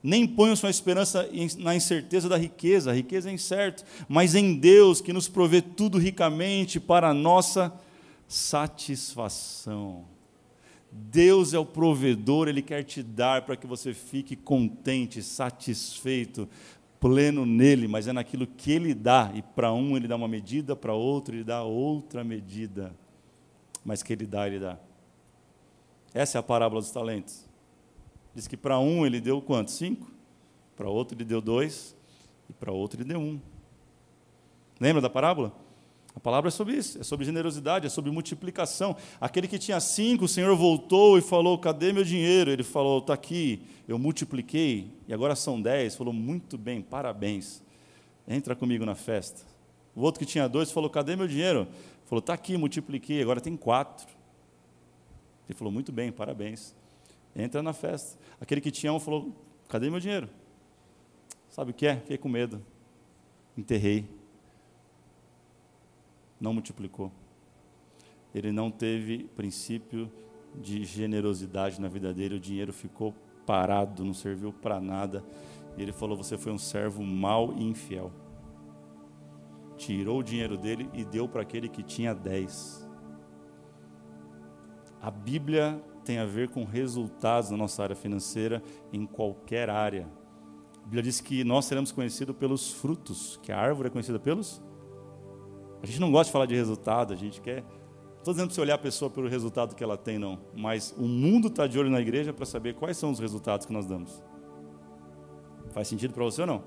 nem 0.01 0.25
ponham 0.27 0.55
sua 0.55 0.69
esperança 0.69 1.29
na 1.57 1.75
incerteza 1.75 2.29
da 2.29 2.37
riqueza, 2.37 2.91
a 2.91 2.93
riqueza 2.93 3.29
é 3.29 3.33
incerta, 3.33 3.83
mas 4.07 4.33
em 4.35 4.55
Deus 4.55 5.01
que 5.01 5.11
nos 5.11 5.27
provê 5.27 5.61
tudo 5.61 5.97
ricamente 5.97 6.79
para 6.79 7.09
a 7.09 7.13
nossa 7.13 7.73
satisfação. 8.27 10.05
Deus 10.91 11.53
é 11.53 11.59
o 11.59 11.65
provedor, 11.65 12.47
Ele 12.47 12.61
quer 12.61 12.83
te 12.83 13.03
dar 13.03 13.43
para 13.43 13.55
que 13.55 13.67
você 13.67 13.93
fique 13.93 14.35
contente, 14.35 15.21
satisfeito, 15.21 16.49
pleno 16.99 17.45
nele, 17.45 17.87
mas 17.87 18.07
é 18.07 18.13
naquilo 18.13 18.45
que 18.45 18.71
ele 18.71 18.93
dá. 18.93 19.31
E 19.33 19.41
para 19.41 19.71
um 19.73 19.95
ele 19.95 20.07
dá 20.07 20.15
uma 20.15 20.27
medida, 20.27 20.75
para 20.75 20.93
outro 20.93 21.35
ele 21.35 21.43
dá 21.43 21.63
outra 21.63 22.23
medida. 22.23 22.93
Mas 23.83 24.03
que 24.03 24.13
ele 24.13 24.25
dá, 24.25 24.47
ele 24.47 24.59
dá. 24.59 24.77
Essa 26.13 26.37
é 26.37 26.39
a 26.39 26.43
parábola 26.43 26.81
dos 26.81 26.91
talentos. 26.91 27.45
Diz 28.35 28.47
que 28.47 28.57
para 28.57 28.77
um 28.79 29.05
ele 29.05 29.21
deu 29.21 29.41
quanto? 29.41 29.71
Cinco. 29.71 30.11
Para 30.75 30.89
outro 30.89 31.17
ele 31.17 31.25
deu 31.25 31.41
dois. 31.41 31.95
E 32.49 32.53
para 32.53 32.71
outro 32.71 32.99
ele 32.99 33.07
deu 33.07 33.19
um. 33.19 33.39
Lembra 34.79 35.01
da 35.01 35.09
parábola? 35.09 35.53
A 36.19 36.21
palavra 36.21 36.49
é 36.49 36.51
sobre 36.51 36.75
isso, 36.75 36.99
é 36.99 37.03
sobre 37.03 37.25
generosidade, 37.25 37.87
é 37.87 37.89
sobre 37.89 38.11
multiplicação. 38.11 38.93
Aquele 39.21 39.47
que 39.47 39.57
tinha 39.57 39.79
cinco, 39.79 40.25
o 40.25 40.27
Senhor 40.27 40.53
voltou 40.53 41.17
e 41.17 41.21
falou: 41.21 41.57
Cadê 41.57 41.93
meu 41.93 42.03
dinheiro? 42.03 42.51
Ele 42.51 42.61
falou: 42.61 42.99
Está 42.99 43.13
aqui, 43.13 43.61
eu 43.87 43.97
multipliquei, 43.97 44.91
e 45.07 45.13
agora 45.13 45.33
são 45.33 45.61
dez. 45.61 45.95
Falou: 45.95 46.11
Muito 46.11 46.57
bem, 46.57 46.81
parabéns. 46.81 47.63
Entra 48.27 48.53
comigo 48.53 48.85
na 48.85 48.95
festa. 48.95 49.43
O 49.95 50.01
outro 50.01 50.19
que 50.19 50.25
tinha 50.25 50.49
dois 50.49 50.69
falou: 50.73 50.89
Cadê 50.89 51.15
meu 51.15 51.25
dinheiro? 51.25 51.65
Falou: 52.05 52.19
Está 52.19 52.33
aqui, 52.33 52.57
multipliquei, 52.57 53.21
agora 53.21 53.39
tem 53.39 53.55
quatro. 53.55 54.05
Ele 55.47 55.57
falou: 55.57 55.71
Muito 55.71 55.89
bem, 55.89 56.11
parabéns. 56.11 56.75
Entra 57.33 57.63
na 57.63 57.71
festa. 57.71 58.19
Aquele 58.41 58.59
que 58.59 58.71
tinha 58.71 58.91
um 58.91 58.99
falou: 58.99 59.33
Cadê 59.69 59.89
meu 59.89 60.01
dinheiro? 60.01 60.29
Sabe 61.49 61.71
o 61.71 61.73
que 61.73 61.87
é? 61.87 61.95
Fiquei 61.95 62.17
com 62.17 62.27
medo. 62.27 62.61
Enterrei 63.57 64.18
não 66.39 66.53
multiplicou. 66.53 67.11
Ele 68.33 68.51
não 68.51 68.69
teve 68.69 69.25
princípio 69.35 70.11
de 70.55 70.83
generosidade 70.83 71.79
na 71.79 71.87
vida 71.87 72.13
dele, 72.13 72.35
o 72.35 72.39
dinheiro 72.39 72.73
ficou 72.73 73.13
parado, 73.45 74.03
não 74.03 74.13
serviu 74.13 74.53
para 74.53 74.79
nada. 74.79 75.23
E 75.77 75.81
ele 75.81 75.91
falou: 75.91 76.17
Você 76.17 76.37
foi 76.37 76.51
um 76.51 76.57
servo 76.57 77.03
mau 77.03 77.53
e 77.53 77.63
infiel. 77.63 78.11
Tirou 79.77 80.19
o 80.19 80.23
dinheiro 80.23 80.57
dele 80.57 80.89
e 80.93 81.03
deu 81.03 81.27
para 81.27 81.41
aquele 81.41 81.69
que 81.69 81.81
tinha 81.81 82.13
dez. 82.13 82.87
A 85.01 85.09
Bíblia 85.09 85.81
tem 86.03 86.17
a 86.19 86.25
ver 86.25 86.49
com 86.49 86.65
resultados 86.65 87.49
na 87.49 87.57
nossa 87.57 87.81
área 87.81 87.95
financeira, 87.95 88.61
em 88.91 89.05
qualquer 89.05 89.69
área. 89.69 90.07
A 90.79 90.81
Bíblia 90.81 91.03
diz 91.03 91.21
que 91.21 91.43
nós 91.43 91.65
seremos 91.65 91.91
conhecidos 91.91 92.35
pelos 92.35 92.71
frutos, 92.71 93.39
que 93.41 93.51
a 93.51 93.57
árvore 93.57 93.87
é 93.87 93.91
conhecida 93.91 94.19
pelos 94.19 94.61
a 95.81 95.85
gente 95.85 95.99
não 95.99 96.11
gosta 96.11 96.25
de 96.25 96.31
falar 96.31 96.45
de 96.45 96.55
resultado, 96.55 97.13
a 97.13 97.15
gente 97.15 97.39
quer. 97.41 97.63
Estou 98.17 98.33
dizendo 98.33 98.47
para 98.47 98.55
você 98.55 98.61
olhar 98.61 98.75
a 98.75 98.79
pessoa 98.79 99.09
pelo 99.09 99.29
resultado 99.29 99.75
que 99.75 99.83
ela 99.83 99.97
tem, 99.97 100.19
não. 100.19 100.39
Mas 100.55 100.93
o 100.97 101.07
mundo 101.07 101.47
está 101.47 101.67
de 101.67 101.79
olho 101.79 101.89
na 101.89 102.01
igreja 102.01 102.33
para 102.33 102.45
saber 102.45 102.75
quais 102.75 102.97
são 102.97 103.11
os 103.11 103.19
resultados 103.19 103.65
que 103.65 103.71
nós 103.71 103.85
damos. 103.85 104.21
Faz 105.71 105.87
sentido 105.87 106.13
para 106.13 106.23
você 106.23 106.41
ou 106.41 106.47
não? 106.47 106.63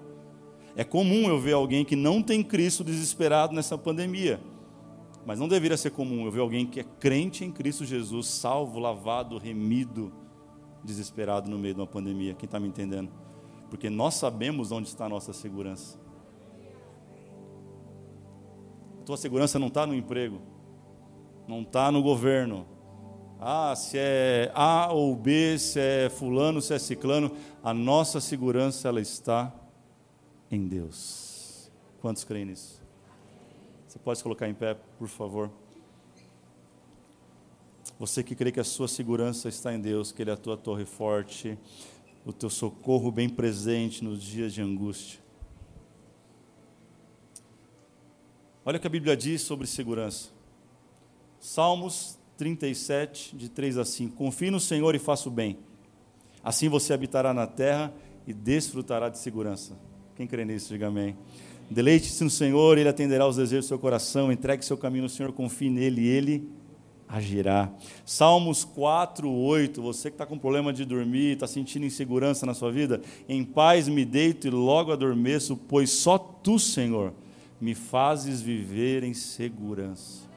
É 0.75 0.83
comum 0.83 1.29
eu 1.29 1.39
ver 1.39 1.53
alguém 1.53 1.85
que 1.85 1.95
não 1.95 2.23
tem 2.23 2.43
Cristo 2.43 2.83
desesperado 2.83 3.55
nessa 3.55 3.77
pandemia. 3.77 4.41
Mas 5.27 5.39
não 5.39 5.47
deveria 5.47 5.77
ser 5.77 5.91
comum 5.91 6.25
eu 6.25 6.33
ver 6.33 6.41
alguém 6.41 6.67
que 6.67 6.81
é 6.81 6.85
crente 6.99 7.45
em 7.45 7.53
Cristo 7.53 7.85
Jesus, 7.85 8.27
salvo, 8.27 8.79
lavado, 8.79 9.39
remido, 9.39 10.11
desesperado 10.83 11.51
no 11.51 11.59
meio 11.59 11.75
de 11.75 11.81
uma 11.81 11.87
pandemia. 11.87 12.35
Quem 12.35 12.47
está 12.47 12.59
me 12.59 12.67
entendendo? 12.67 13.11
Porque 13.69 13.89
nós 13.89 14.15
sabemos 14.15 14.73
onde 14.73 14.89
está 14.89 15.05
a 15.05 15.09
nossa 15.09 15.33
segurança. 15.33 16.02
A 19.03 19.05
tua 19.05 19.17
segurança 19.17 19.59
não 19.59 19.67
está 19.67 19.85
no 19.85 19.97
emprego, 19.97 20.41
não 21.49 21.63
está 21.63 21.91
no 21.91 22.01
governo. 22.01 22.65
Ah, 23.41 23.75
se 23.75 23.99
é 23.99 24.53
A 24.55 24.93
ou 24.93 25.17
B, 25.17 25.59
se 25.59 25.81
é 25.81 26.09
fulano, 26.09 26.63
se 26.63 26.73
é 26.73 26.79
ciclano, 26.79 27.33
a 27.65 27.75
nossa 27.75 28.21
segurança 28.21 28.87
ela 28.87 29.01
está 29.01 29.53
em 30.49 30.69
Deus. 30.69 31.69
Quantos 32.01 32.23
creem 32.23 32.45
nisso? 32.45 32.81
Você 33.89 33.99
pode 33.99 34.19
se 34.19 34.23
colocar 34.23 34.49
em 34.49 34.55
pé, 34.55 34.77
por 34.97 35.09
favor? 35.09 35.51
Você 37.99 38.23
que 38.23 38.37
crê 38.37 38.53
que 38.53 38.61
a 38.61 38.65
sua 38.65 38.87
segurança 38.87 39.49
está 39.49 39.75
em 39.75 39.81
Deus, 39.81 40.13
que 40.13 40.23
Ele 40.23 40.31
é 40.31 40.35
a 40.35 40.37
tua 40.37 40.57
torre 40.57 40.85
forte, 40.85 41.59
o 42.25 42.33
teu 42.33 42.49
socorro 42.49 43.11
bem 43.11 43.29
presente 43.29 44.05
nos 44.05 44.23
dias 44.23 44.55
de 44.55 44.63
angústia. 44.63 45.22
Olha 48.65 48.77
o 48.77 48.81
que 48.81 48.87
a 48.87 48.91
Bíblia 48.91 49.17
diz 49.17 49.43
sobre 49.43 49.67
segurança. 49.67 50.29
Salmos 51.41 52.17
37, 52.37 53.37
de 53.37 53.49
3 53.49 53.77
a 53.79 53.85
5. 53.85 54.15
Confie 54.15 54.53
no 54.53 54.61
Senhor 54.61 54.95
e 54.95 55.01
faça 55.01 55.29
o 55.29 55.33
bem. 55.33 55.59
Assim 56.45 56.69
você 56.69 56.93
habitará 56.93 57.35
na 57.35 57.45
terra 57.45 57.93
e 58.25 58.33
desfrutará 58.33 59.09
de 59.09 59.19
segurança. 59.19 59.77
Quem 60.15 60.29
crê 60.29 60.45
nisso, 60.45 60.69
diga 60.69 60.87
amém. 60.87 61.17
Deleite-se 61.69 62.23
no 62.23 62.31
Senhor, 62.31 62.79
Ele 62.79 62.89
atenderá 62.89 63.27
os 63.27 63.35
desejos 63.35 63.65
do 63.65 63.69
seu 63.69 63.81
coração. 63.81 64.31
Entregue 64.31 64.65
seu 64.65 64.77
caminho 64.77 65.05
no 65.05 65.09
Senhor, 65.09 65.33
confie 65.33 65.69
nele 65.69 66.03
e 66.03 66.07
Ele 66.07 66.49
agirá. 67.09 67.69
Salmos 68.07 68.65
4, 68.65 69.29
8. 69.29 69.83
Você 69.83 70.09
que 70.09 70.15
está 70.15 70.25
com 70.25 70.39
problema 70.39 70.73
de 70.73 70.85
dormir, 70.85 71.33
está 71.33 71.49
sentindo 71.49 71.85
insegurança 71.85 72.47
na 72.47 72.55
sua 72.55 72.71
vida, 72.71 73.03
em 73.29 73.43
paz 73.43 73.89
me 73.89 74.05
deito 74.05 74.47
e 74.47 74.51
logo 74.51 74.93
adormeço, 74.93 75.57
pois 75.57 75.91
só 75.91 76.17
tu, 76.17 76.61
Senhor, 76.61 77.13
me 77.63 77.77
fazes 77.77 78.43
viver 78.43 79.05
em 79.05 79.15
segurança. 79.15 80.29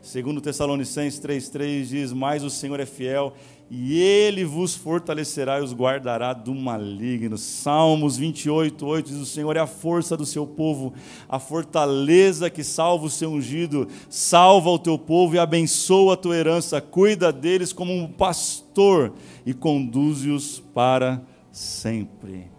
Segundo 0.00 0.40
Tessalonicenses 0.40 1.20
3,3 1.20 1.84
diz, 1.84 2.12
mas 2.12 2.44
o 2.44 2.50
Senhor 2.50 2.78
é 2.78 2.86
fiel, 2.86 3.34
e 3.68 4.00
Ele 4.00 4.44
vos 4.44 4.72
fortalecerá 4.72 5.58
e 5.58 5.64
os 5.64 5.74
guardará 5.74 6.32
do 6.32 6.54
maligno. 6.54 7.36
Salmos 7.36 8.16
28, 8.16 8.86
8 8.86 9.08
diz, 9.08 9.16
o 9.16 9.26
Senhor 9.26 9.56
é 9.56 9.60
a 9.60 9.66
força 9.66 10.16
do 10.16 10.24
seu 10.24 10.46
povo, 10.46 10.94
a 11.28 11.40
fortaleza 11.40 12.48
que 12.48 12.62
salva 12.62 13.06
o 13.06 13.10
seu 13.10 13.32
ungido, 13.32 13.88
salva 14.08 14.70
o 14.70 14.78
teu 14.78 14.96
povo 14.96 15.34
e 15.34 15.40
abençoa 15.40 16.14
a 16.14 16.16
tua 16.16 16.36
herança, 16.36 16.80
cuida 16.80 17.32
deles 17.32 17.72
como 17.72 17.92
um 17.92 18.06
pastor 18.06 19.12
e 19.44 19.52
conduz-os 19.52 20.60
para 20.72 21.20
sempre. 21.50 22.51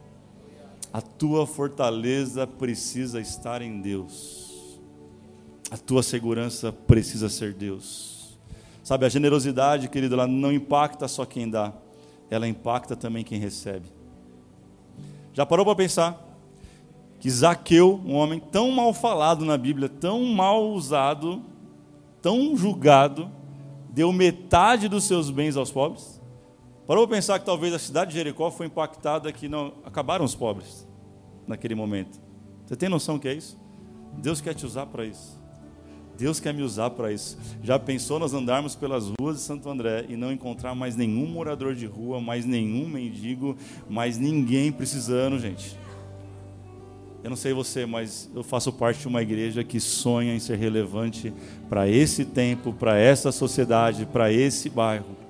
A 0.93 1.01
tua 1.01 1.47
fortaleza 1.47 2.45
precisa 2.45 3.19
estar 3.19 3.63
em 3.63 3.81
Deus. 3.81 4.79
A 5.71 5.77
tua 5.77 6.03
segurança 6.03 6.71
precisa 6.71 7.29
ser 7.29 7.51
Deus. 7.51 8.37
Sabe, 8.83 9.03
a 9.07 9.09
generosidade, 9.09 9.89
querido, 9.89 10.13
ela 10.13 10.27
não 10.27 10.51
impacta 10.51 11.07
só 11.07 11.25
quem 11.25 11.49
dá, 11.49 11.73
ela 12.29 12.47
impacta 12.47 12.95
também 12.95 13.23
quem 13.23 13.39
recebe. 13.39 13.87
Já 15.33 15.47
parou 15.47 15.65
para 15.65 15.75
pensar 15.75 16.21
que 17.19 17.27
Zaqueu, 17.27 17.99
um 18.05 18.13
homem 18.13 18.39
tão 18.39 18.69
mal 18.69 18.93
falado 18.93 19.43
na 19.45 19.57
Bíblia, 19.57 19.89
tão 19.89 20.23
mal 20.25 20.69
usado, 20.69 21.41
tão 22.21 22.55
julgado, 22.55 23.31
deu 23.89 24.11
metade 24.13 24.87
dos 24.87 25.05
seus 25.05 25.31
bens 25.31 25.57
aos 25.57 25.71
pobres? 25.71 26.21
Parou 26.85 27.07
para 27.07 27.15
pensar 27.15 27.39
que 27.39 27.45
talvez 27.45 27.73
a 27.73 27.79
cidade 27.79 28.11
de 28.11 28.17
Jericó 28.17 28.51
foi 28.51 28.65
impactada 28.65 29.31
que 29.31 29.47
não 29.47 29.73
acabaram 29.85 30.25
os 30.25 30.35
pobres 30.35 30.87
naquele 31.47 31.75
momento. 31.75 32.19
Você 32.65 32.75
tem 32.75 32.89
noção 32.89 33.17
que 33.17 33.27
é 33.27 33.33
isso? 33.33 33.57
Deus 34.17 34.41
quer 34.41 34.53
te 34.53 34.65
usar 34.65 34.85
para 34.87 35.05
isso. 35.05 35.41
Deus 36.17 36.39
quer 36.39 36.53
me 36.53 36.61
usar 36.61 36.89
para 36.91 37.11
isso. 37.11 37.37
Já 37.63 37.79
pensou 37.79 38.19
nós 38.19 38.33
andarmos 38.33 38.75
pelas 38.75 39.09
ruas 39.19 39.37
de 39.37 39.41
Santo 39.41 39.69
André 39.69 40.05
e 40.09 40.15
não 40.15 40.31
encontrar 40.31 40.75
mais 40.75 40.95
nenhum 40.95 41.25
morador 41.25 41.73
de 41.73 41.85
rua, 41.85 42.21
mais 42.21 42.45
nenhum 42.45 42.87
mendigo, 42.87 43.57
mais 43.89 44.17
ninguém 44.17 44.71
precisando, 44.71 45.39
gente? 45.39 45.77
Eu 47.23 47.29
não 47.29 47.37
sei 47.37 47.53
você, 47.53 47.85
mas 47.85 48.29
eu 48.35 48.43
faço 48.43 48.71
parte 48.73 48.99
de 48.99 49.07
uma 49.07 49.21
igreja 49.21 49.63
que 49.63 49.79
sonha 49.79 50.35
em 50.35 50.39
ser 50.39 50.57
relevante 50.57 51.33
para 51.69 51.87
esse 51.87 52.25
tempo, 52.25 52.73
para 52.73 52.99
essa 52.99 53.31
sociedade, 53.31 54.05
para 54.05 54.31
esse 54.31 54.69
bairro. 54.69 55.22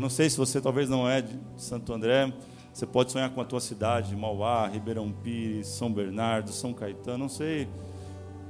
Eu 0.00 0.02
não 0.02 0.08
sei 0.08 0.30
se 0.30 0.38
você 0.38 0.62
talvez 0.62 0.88
não 0.88 1.06
é 1.06 1.20
de 1.20 1.38
Santo 1.58 1.92
André, 1.92 2.32
você 2.72 2.86
pode 2.86 3.12
sonhar 3.12 3.28
com 3.28 3.40
a 3.42 3.44
tua 3.44 3.60
cidade, 3.60 4.16
Mauá, 4.16 4.66
Ribeirão 4.66 5.12
Pires, 5.12 5.66
São 5.66 5.92
Bernardo, 5.92 6.50
São 6.52 6.72
Caetano, 6.72 7.18
não 7.18 7.28
sei. 7.28 7.68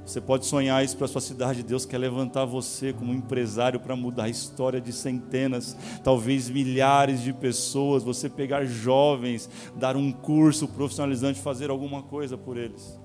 Você 0.05 0.21
pode 0.21 0.45
sonhar 0.45 0.81
isso 0.81 0.95
para 0.95 1.07
a 1.07 1.09
sua 1.09 1.19
cidade. 1.19 1.61
Deus 1.61 1.85
quer 1.85 1.97
levantar 1.97 2.45
você 2.45 2.93
como 2.93 3.13
empresário 3.13 3.81
para 3.81 3.97
mudar 3.97 4.23
a 4.23 4.29
história 4.29 4.79
de 4.79 4.93
centenas, 4.93 5.75
talvez 6.01 6.49
milhares 6.49 7.21
de 7.21 7.33
pessoas. 7.33 8.01
Você 8.01 8.29
pegar 8.29 8.63
jovens, 8.63 9.49
dar 9.75 9.97
um 9.97 10.09
curso 10.09 10.69
profissionalizante, 10.69 11.41
fazer 11.41 11.69
alguma 11.69 12.01
coisa 12.01 12.37
por 12.37 12.55
eles. 12.55 12.97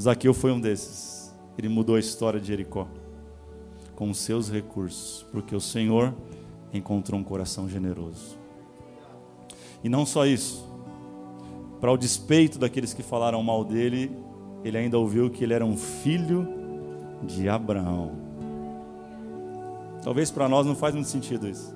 Zaqueu 0.00 0.34
foi 0.34 0.50
um 0.50 0.60
desses. 0.60 1.32
Ele 1.56 1.68
mudou 1.68 1.94
a 1.94 2.00
história 2.00 2.40
de 2.40 2.48
Jericó 2.48 2.88
com 3.94 4.10
os 4.10 4.18
seus 4.18 4.50
recursos, 4.50 5.24
porque 5.30 5.54
o 5.54 5.60
Senhor 5.60 6.12
encontrou 6.74 7.18
um 7.18 7.24
coração 7.24 7.68
generoso. 7.68 8.38
E 9.82 9.88
não 9.88 10.04
só 10.04 10.26
isso, 10.26 10.66
para 11.80 11.92
o 11.92 11.96
despeito 11.96 12.58
daqueles 12.58 12.94
que 12.94 13.02
falaram 13.02 13.42
mal 13.42 13.64
dele, 13.64 14.10
ele 14.64 14.78
ainda 14.78 14.98
ouviu 14.98 15.30
que 15.30 15.44
ele 15.44 15.52
era 15.52 15.64
um 15.64 15.76
filho 15.76 16.48
de 17.22 17.48
Abraão. 17.48 18.12
Talvez 20.02 20.30
para 20.30 20.48
nós 20.48 20.66
não 20.66 20.74
faz 20.74 20.94
muito 20.94 21.08
sentido 21.08 21.48
isso. 21.48 21.74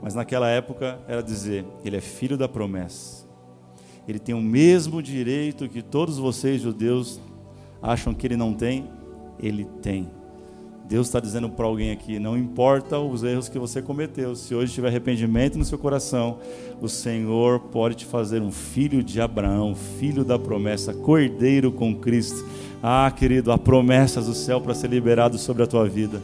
Mas 0.00 0.14
naquela 0.14 0.48
época 0.48 1.00
era 1.08 1.22
dizer, 1.22 1.64
ele 1.84 1.96
é 1.96 2.00
filho 2.00 2.36
da 2.36 2.48
promessa. 2.48 3.26
ele 4.06 4.18
tem 4.18 4.34
o 4.34 4.40
mesmo 4.40 5.02
direito 5.02 5.68
que 5.68 5.82
todos 5.82 6.16
vocês, 6.16 6.62
judeus, 6.62 7.20
acham 7.82 8.14
que 8.14 8.26
ele 8.26 8.36
não 8.36 8.54
tem, 8.54 8.88
ele 9.38 9.64
tem. 9.82 10.08
Deus 10.88 11.06
está 11.06 11.20
dizendo 11.20 11.50
para 11.50 11.66
alguém 11.66 11.90
aqui: 11.90 12.18
não 12.18 12.36
importa 12.36 12.98
os 12.98 13.22
erros 13.22 13.48
que 13.48 13.58
você 13.58 13.82
cometeu, 13.82 14.34
se 14.34 14.54
hoje 14.54 14.72
tiver 14.72 14.88
arrependimento 14.88 15.58
no 15.58 15.64
seu 15.64 15.76
coração, 15.76 16.38
o 16.80 16.88
Senhor 16.88 17.60
pode 17.60 17.96
te 17.96 18.06
fazer 18.06 18.40
um 18.40 18.50
filho 18.50 19.02
de 19.02 19.20
Abraão, 19.20 19.74
filho 19.74 20.24
da 20.24 20.38
promessa, 20.38 20.94
cordeiro 20.94 21.70
com 21.70 21.94
Cristo. 21.94 22.46
Ah, 22.82 23.12
querido, 23.14 23.52
há 23.52 23.58
promessas 23.58 24.26
do 24.26 24.34
céu 24.34 24.60
para 24.60 24.72
ser 24.72 24.88
liberado 24.88 25.36
sobre 25.36 25.62
a 25.62 25.66
tua 25.66 25.86
vida. 25.86 26.22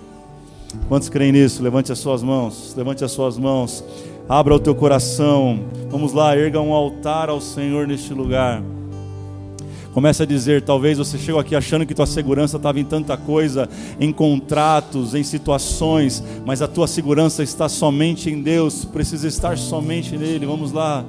Quantos 0.88 1.08
creem 1.10 1.32
nisso? 1.32 1.62
Levante 1.62 1.92
as 1.92 1.98
suas 1.98 2.22
mãos, 2.22 2.74
levante 2.74 3.04
as 3.04 3.12
suas 3.12 3.36
mãos, 3.36 3.84
abra 4.26 4.54
o 4.54 4.58
teu 4.58 4.74
coração. 4.74 5.60
Vamos 5.90 6.14
lá, 6.14 6.36
erga 6.36 6.60
um 6.60 6.72
altar 6.72 7.28
ao 7.28 7.40
Senhor 7.40 7.86
neste 7.86 8.14
lugar. 8.14 8.62
Começa 9.94 10.24
a 10.24 10.26
dizer, 10.26 10.62
talvez 10.62 10.98
você 10.98 11.16
chegou 11.16 11.40
aqui 11.40 11.54
achando 11.54 11.86
que 11.86 11.94
tua 11.94 12.04
segurança 12.04 12.56
estava 12.56 12.80
em 12.80 12.84
tanta 12.84 13.16
coisa, 13.16 13.68
em 14.00 14.12
contratos, 14.12 15.14
em 15.14 15.22
situações, 15.22 16.20
mas 16.44 16.60
a 16.60 16.66
tua 16.66 16.88
segurança 16.88 17.44
está 17.44 17.68
somente 17.68 18.28
em 18.28 18.42
Deus, 18.42 18.84
precisa 18.84 19.28
estar 19.28 19.56
somente 19.56 20.16
nele. 20.16 20.46
Vamos 20.46 20.72
lá. 20.72 21.04